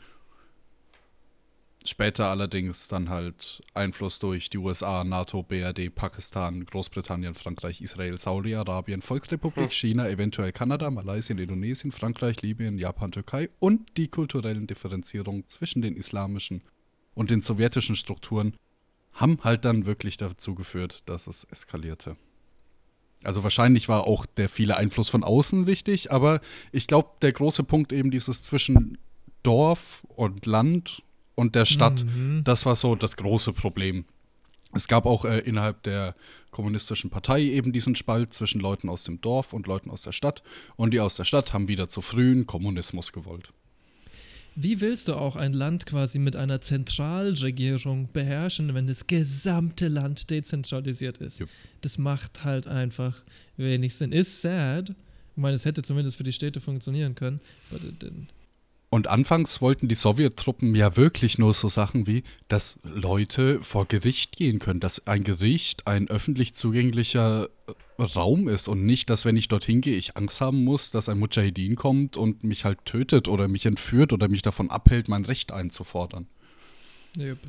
[1.87, 9.03] Später allerdings dann halt Einfluss durch die USA, NATO, BRD, Pakistan, Großbritannien, Frankreich, Israel, Saudi-Arabien,
[9.03, 15.83] Volksrepublik, China, eventuell Kanada, Malaysia, Indonesien, Frankreich, Libyen, Japan, Türkei und die kulturellen Differenzierungen zwischen
[15.83, 16.63] den islamischen
[17.15, 18.55] und den sowjetischen Strukturen
[19.13, 22.17] haben halt dann wirklich dazu geführt, dass es eskalierte.
[23.23, 27.63] Also wahrscheinlich war auch der viele Einfluss von außen wichtig, aber ich glaube, der große
[27.63, 28.99] Punkt eben dieses zwischen
[29.41, 31.01] Dorf und Land
[31.33, 32.05] und der Stadt,
[32.43, 34.05] das war so das große Problem.
[34.75, 36.15] Es gab auch äh, innerhalb der
[36.51, 40.43] kommunistischen Partei eben diesen Spalt zwischen Leuten aus dem Dorf und Leuten aus der Stadt.
[40.75, 43.53] Und die aus der Stadt haben wieder zu frühen Kommunismus gewollt.
[44.55, 50.29] Wie willst du auch ein Land quasi mit einer Zentralregierung beherrschen, wenn das gesamte Land
[50.29, 51.39] dezentralisiert ist?
[51.39, 51.49] Jupp.
[51.81, 53.17] Das macht halt einfach
[53.57, 54.13] wenig Sinn.
[54.13, 54.89] Ist sad.
[54.89, 58.27] Ich meine, es hätte zumindest für die Städte funktionieren können, but it didn't.
[58.89, 64.37] Und anfangs wollten die Sowjettruppen ja wirklich nur so Sachen wie, dass Leute vor Gericht
[64.37, 67.49] gehen können, dass ein Gericht ein öffentlich zugänglicher
[67.97, 71.19] Raum ist und nicht, dass wenn ich dorthin gehe, ich Angst haben muss, dass ein
[71.19, 75.51] Mujahideen kommt und mich halt tötet oder mich entführt oder mich davon abhält, mein Recht
[75.51, 76.27] einzufordern.
[77.17, 77.39] Yep.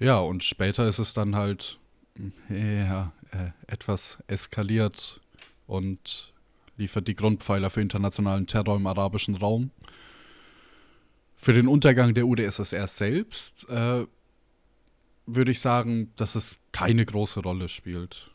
[0.00, 1.78] Ja, und später ist es dann halt
[2.48, 5.20] ja, äh, etwas eskaliert
[5.66, 6.32] und
[6.76, 9.70] liefert die Grundpfeiler für internationalen Terror im arabischen Raum.
[11.36, 14.04] Für den Untergang der UdSSR selbst äh,
[15.26, 18.30] würde ich sagen, dass es keine große Rolle spielt.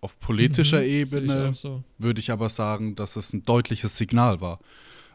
[0.00, 1.84] Auf politischer Mhm, Ebene so.
[1.98, 4.60] würde ich aber sagen, dass es ein deutliches Signal war.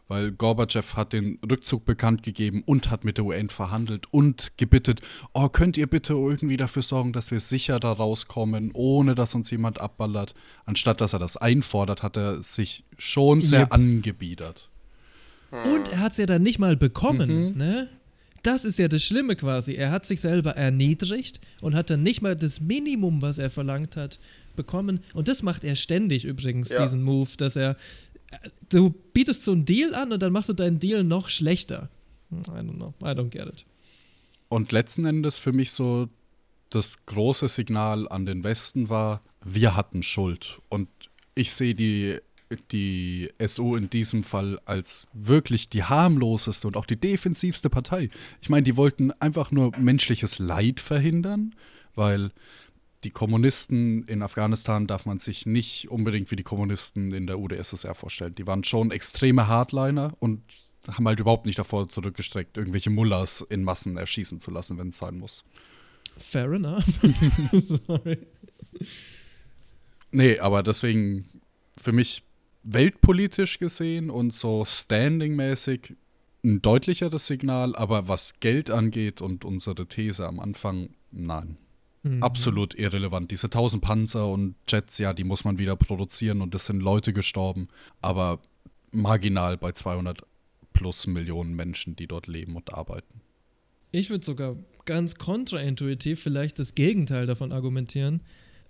[0.07, 5.01] Weil Gorbatschow hat den Rückzug bekannt gegeben und hat mit der UN verhandelt und gebittet,
[5.33, 9.49] oh, könnt ihr bitte irgendwie dafür sorgen, dass wir sicher da rauskommen, ohne dass uns
[9.49, 10.35] jemand abballert.
[10.65, 13.73] Anstatt dass er das einfordert, hat er sich schon sehr Yep.
[13.73, 14.69] angebiedert.
[15.51, 17.89] Und er hat es ja dann nicht mal bekommen, ne?
[18.43, 19.73] Das ist ja das Schlimme quasi.
[19.73, 23.97] Er hat sich selber erniedrigt und hat dann nicht mal das Minimum, was er verlangt
[23.97, 24.19] hat,
[24.55, 25.01] bekommen.
[25.13, 26.83] Und das macht er ständig übrigens, Ja.
[26.83, 27.77] diesen Move, dass er.
[28.69, 31.89] Du bietest so einen Deal an und dann machst du deinen Deal noch schlechter.
[32.31, 32.93] I don't know.
[33.01, 33.65] I don't get it.
[34.49, 36.09] Und letzten Endes für mich so
[36.69, 40.59] das große Signal an den Westen war, wir hatten Schuld.
[40.69, 40.89] Und
[41.35, 42.17] ich sehe die,
[42.71, 48.09] die SU in diesem Fall als wirklich die harmloseste und auch die defensivste Partei.
[48.41, 51.55] Ich meine, die wollten einfach nur menschliches Leid verhindern,
[51.93, 52.31] weil
[53.05, 57.93] die Kommunisten in Afghanistan darf man sich nicht unbedingt wie die Kommunisten in der UdSSR
[57.93, 58.33] vorstellen.
[58.33, 60.41] Die waren schon extreme Hardliner und
[60.87, 64.97] haben halt überhaupt nicht davor zurückgestreckt, irgendwelche Mullahs in Massen erschießen zu lassen, wenn es
[64.97, 65.43] sein muss.
[66.17, 66.83] Fair enough.
[67.87, 68.17] Sorry.
[70.11, 71.29] Nee, aber deswegen,
[71.77, 72.23] für mich
[72.63, 75.93] weltpolitisch gesehen und so standingmäßig
[76.43, 81.59] ein deutlicheres Signal, aber was Geld angeht und unsere These am Anfang, nein.
[82.05, 82.21] Mhm.
[82.21, 83.31] Absolut irrelevant.
[83.31, 87.13] Diese 1000 Panzer und Jets, ja, die muss man wieder produzieren und es sind Leute
[87.13, 87.67] gestorben,
[87.99, 88.39] aber
[88.91, 90.21] marginal bei 200
[90.71, 93.21] plus Millionen Menschen, die dort leben und arbeiten.
[93.91, 94.55] Ich würde sogar
[94.85, 98.21] ganz kontraintuitiv vielleicht das Gegenteil davon argumentieren.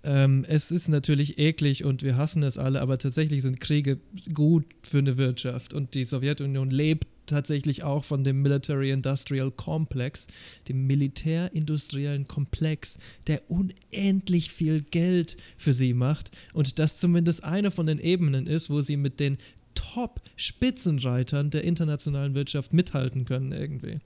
[0.02, 4.00] Ähm, es ist natürlich eklig und wir hassen es alle, aber tatsächlich sind Kriege
[4.32, 10.26] gut für eine Wirtschaft und die Sowjetunion lebt tatsächlich auch von dem Military Industrial Complex,
[10.68, 17.86] dem militärindustriellen Komplex, der unendlich viel Geld für sie macht und das zumindest eine von
[17.86, 19.38] den Ebenen ist, wo sie mit den
[19.74, 23.98] Top-Spitzenreitern der internationalen Wirtschaft mithalten können irgendwie.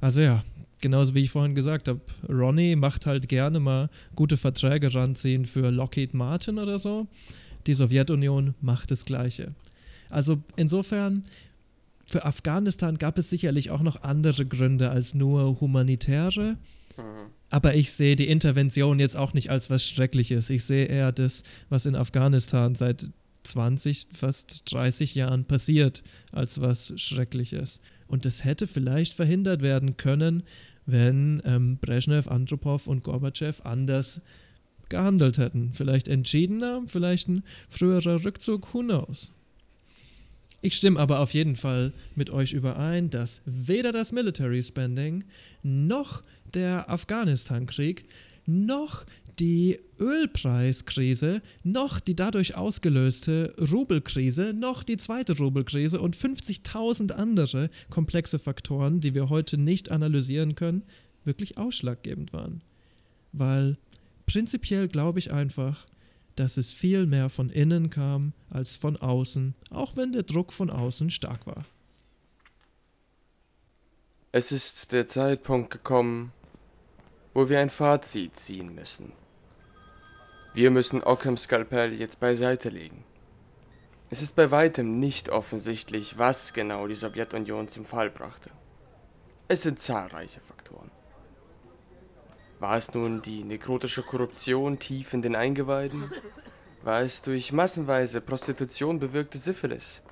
[0.00, 0.44] Also ja,
[0.80, 5.70] genauso wie ich vorhin gesagt habe, Ronnie macht halt gerne mal gute Verträge ranziehen für
[5.70, 7.06] Lockheed Martin oder so.
[7.66, 9.54] Die Sowjetunion macht das Gleiche.
[10.10, 11.22] Also insofern,
[12.06, 16.56] für Afghanistan gab es sicherlich auch noch andere Gründe als nur humanitäre.
[17.50, 20.50] Aber ich sehe die Intervention jetzt auch nicht als was Schreckliches.
[20.50, 23.10] Ich sehe eher das, was in Afghanistan seit
[23.44, 26.02] 20, fast 30 Jahren passiert,
[26.32, 27.80] als was Schreckliches.
[28.06, 30.44] Und das hätte vielleicht verhindert werden können,
[30.86, 34.20] wenn ähm, Brezhnev, Andropov und Gorbatschow anders
[34.88, 35.72] gehandelt hätten.
[35.72, 39.32] Vielleicht entschiedener, vielleicht ein früherer Rückzug, who knows.
[40.64, 45.24] Ich stimme aber auf jeden Fall mit euch überein, dass weder das Military Spending
[45.62, 46.22] noch
[46.54, 48.06] der Afghanistan-Krieg
[48.46, 49.04] noch
[49.38, 58.38] die Ölpreiskrise, noch die dadurch ausgelöste Rubelkrise, noch die zweite Rubelkrise und 50.000 andere komplexe
[58.38, 60.84] Faktoren, die wir heute nicht analysieren können,
[61.26, 62.62] wirklich ausschlaggebend waren.
[63.32, 63.76] Weil
[64.24, 65.84] prinzipiell glaube ich einfach,
[66.36, 70.70] dass es viel mehr von innen kam als von außen, auch wenn der Druck von
[70.70, 71.64] außen stark war.
[74.32, 76.32] Es ist der Zeitpunkt gekommen,
[77.34, 79.12] wo wir ein Fazit ziehen müssen.
[80.54, 83.04] Wir müssen Ockhams Skalpell jetzt beiseite legen.
[84.10, 88.50] Es ist bei weitem nicht offensichtlich, was genau die Sowjetunion zum Fall brachte.
[89.48, 90.53] Es sind zahlreiche Faktoren.
[92.64, 96.10] War es nun die nekrotische Korruption tief in den Eingeweiden?
[96.82, 100.02] War es durch massenweise Prostitution bewirkte Syphilis?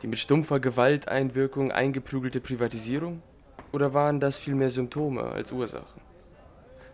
[0.00, 3.20] Die mit stumpfer Gewalteinwirkung eingeprügelte Privatisierung?
[3.72, 6.00] Oder waren das vielmehr Symptome als Ursachen?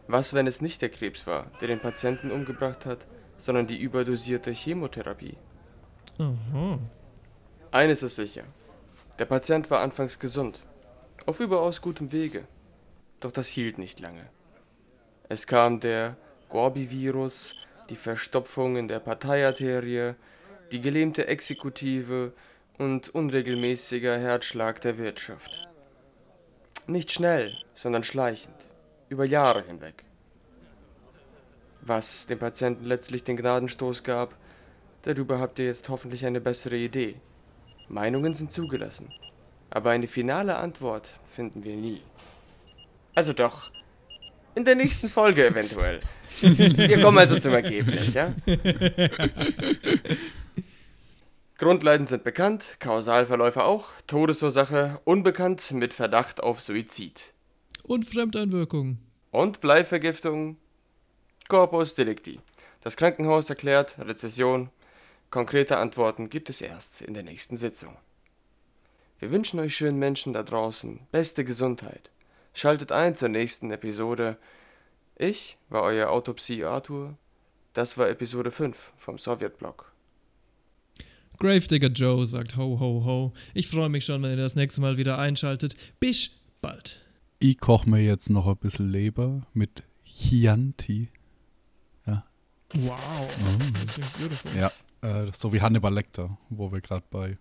[0.08, 3.06] Was, wenn es nicht der Krebs war, der den Patienten umgebracht hat,
[3.36, 5.36] sondern die überdosierte Chemotherapie?
[6.16, 6.78] Aha.
[7.72, 8.44] Eines ist sicher.
[9.18, 10.62] Der Patient war anfangs gesund,
[11.26, 12.48] auf überaus gutem Wege.
[13.20, 14.30] Doch das hielt nicht lange.
[15.28, 16.16] Es kam der
[16.50, 17.54] Gorbi-Virus,
[17.90, 20.14] die Verstopfung in der Parteiarterie,
[20.70, 22.32] die gelähmte Exekutive
[22.78, 25.68] und unregelmäßiger Herzschlag der Wirtschaft.
[26.86, 28.54] Nicht schnell, sondern schleichend,
[29.08, 30.04] über Jahre hinweg.
[31.80, 34.36] Was dem Patienten letztlich den Gnadenstoß gab,
[35.02, 37.16] darüber habt ihr jetzt hoffentlich eine bessere Idee.
[37.88, 39.12] Meinungen sind zugelassen,
[39.70, 42.02] aber eine finale Antwort finden wir nie.
[43.14, 43.70] Also doch,
[44.56, 46.00] in der nächsten Folge eventuell.
[46.40, 48.34] Wir kommen also zum Ergebnis, ja?
[51.58, 57.32] Grundleiden sind bekannt, Kausalverläufe auch, Todesursache unbekannt mit Verdacht auf Suizid.
[57.82, 58.98] Und Fremdeinwirkung.
[59.30, 60.56] Und Bleivergiftung,
[61.48, 62.40] Corpus Delicti.
[62.82, 64.70] Das Krankenhaus erklärt Rezession.
[65.30, 67.96] Konkrete Antworten gibt es erst in der nächsten Sitzung.
[69.18, 72.10] Wir wünschen euch schönen Menschen da draußen beste Gesundheit.
[72.56, 74.38] Schaltet ein zur nächsten Episode.
[75.14, 77.18] Ich war euer Autopsie Arthur.
[77.74, 79.92] Das war Episode 5 vom Sowjetblock.
[81.38, 83.32] Gravedigger Joe sagt ho ho ho.
[83.52, 85.76] Ich freue mich schon, wenn ihr das nächste Mal wieder einschaltet.
[86.00, 86.30] Bis
[86.62, 87.02] bald.
[87.40, 91.10] Ich koche mir jetzt noch ein bisschen Leber mit Chianti.
[92.72, 92.98] Wow.
[93.84, 94.50] Das ist beautiful.
[94.58, 94.72] Ja,
[95.02, 97.36] äh, so wie Hannibal Lecter, wo wir gerade bei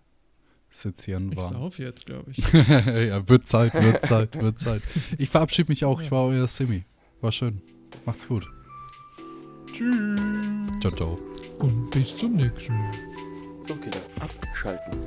[0.76, 1.54] Sezieren Ich waren.
[1.54, 2.38] sauf jetzt, glaube ich.
[2.52, 4.82] ja, wird Zeit, wird Zeit, wird Zeit.
[5.16, 6.00] Ich verabschiede mich auch.
[6.02, 6.84] Ich war euer Simi.
[7.20, 7.62] War schön.
[8.04, 8.46] Macht's gut.
[9.72, 10.20] Tschüss.
[10.80, 11.16] Ciao, ciao.
[11.58, 12.92] Und bis zum nächsten Mal.
[13.66, 13.74] So,
[14.20, 14.98] abschalten.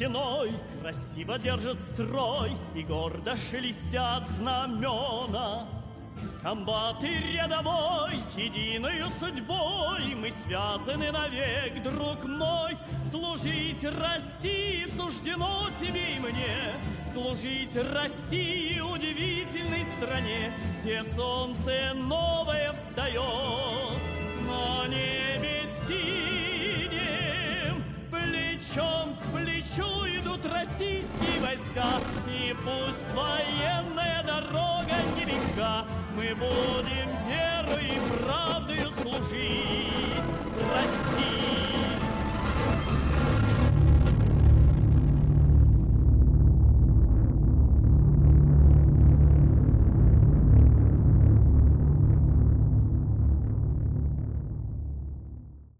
[0.00, 0.50] Стеной,
[0.80, 5.68] красиво держат строй И гордо шелестят знамена.
[6.42, 12.78] Комбат и рядовой, единою судьбой Мы связаны навек, друг мой.
[13.10, 17.12] Служить России суждено тебе и мне.
[17.12, 20.50] Служить России удивительной стране
[20.80, 23.98] Где солнце новое встает.
[24.48, 25.19] На небе
[31.70, 35.84] войска И пусть военная дорога нелегка
[36.16, 40.30] Мы будем верой и правдою служить
[40.74, 41.69] России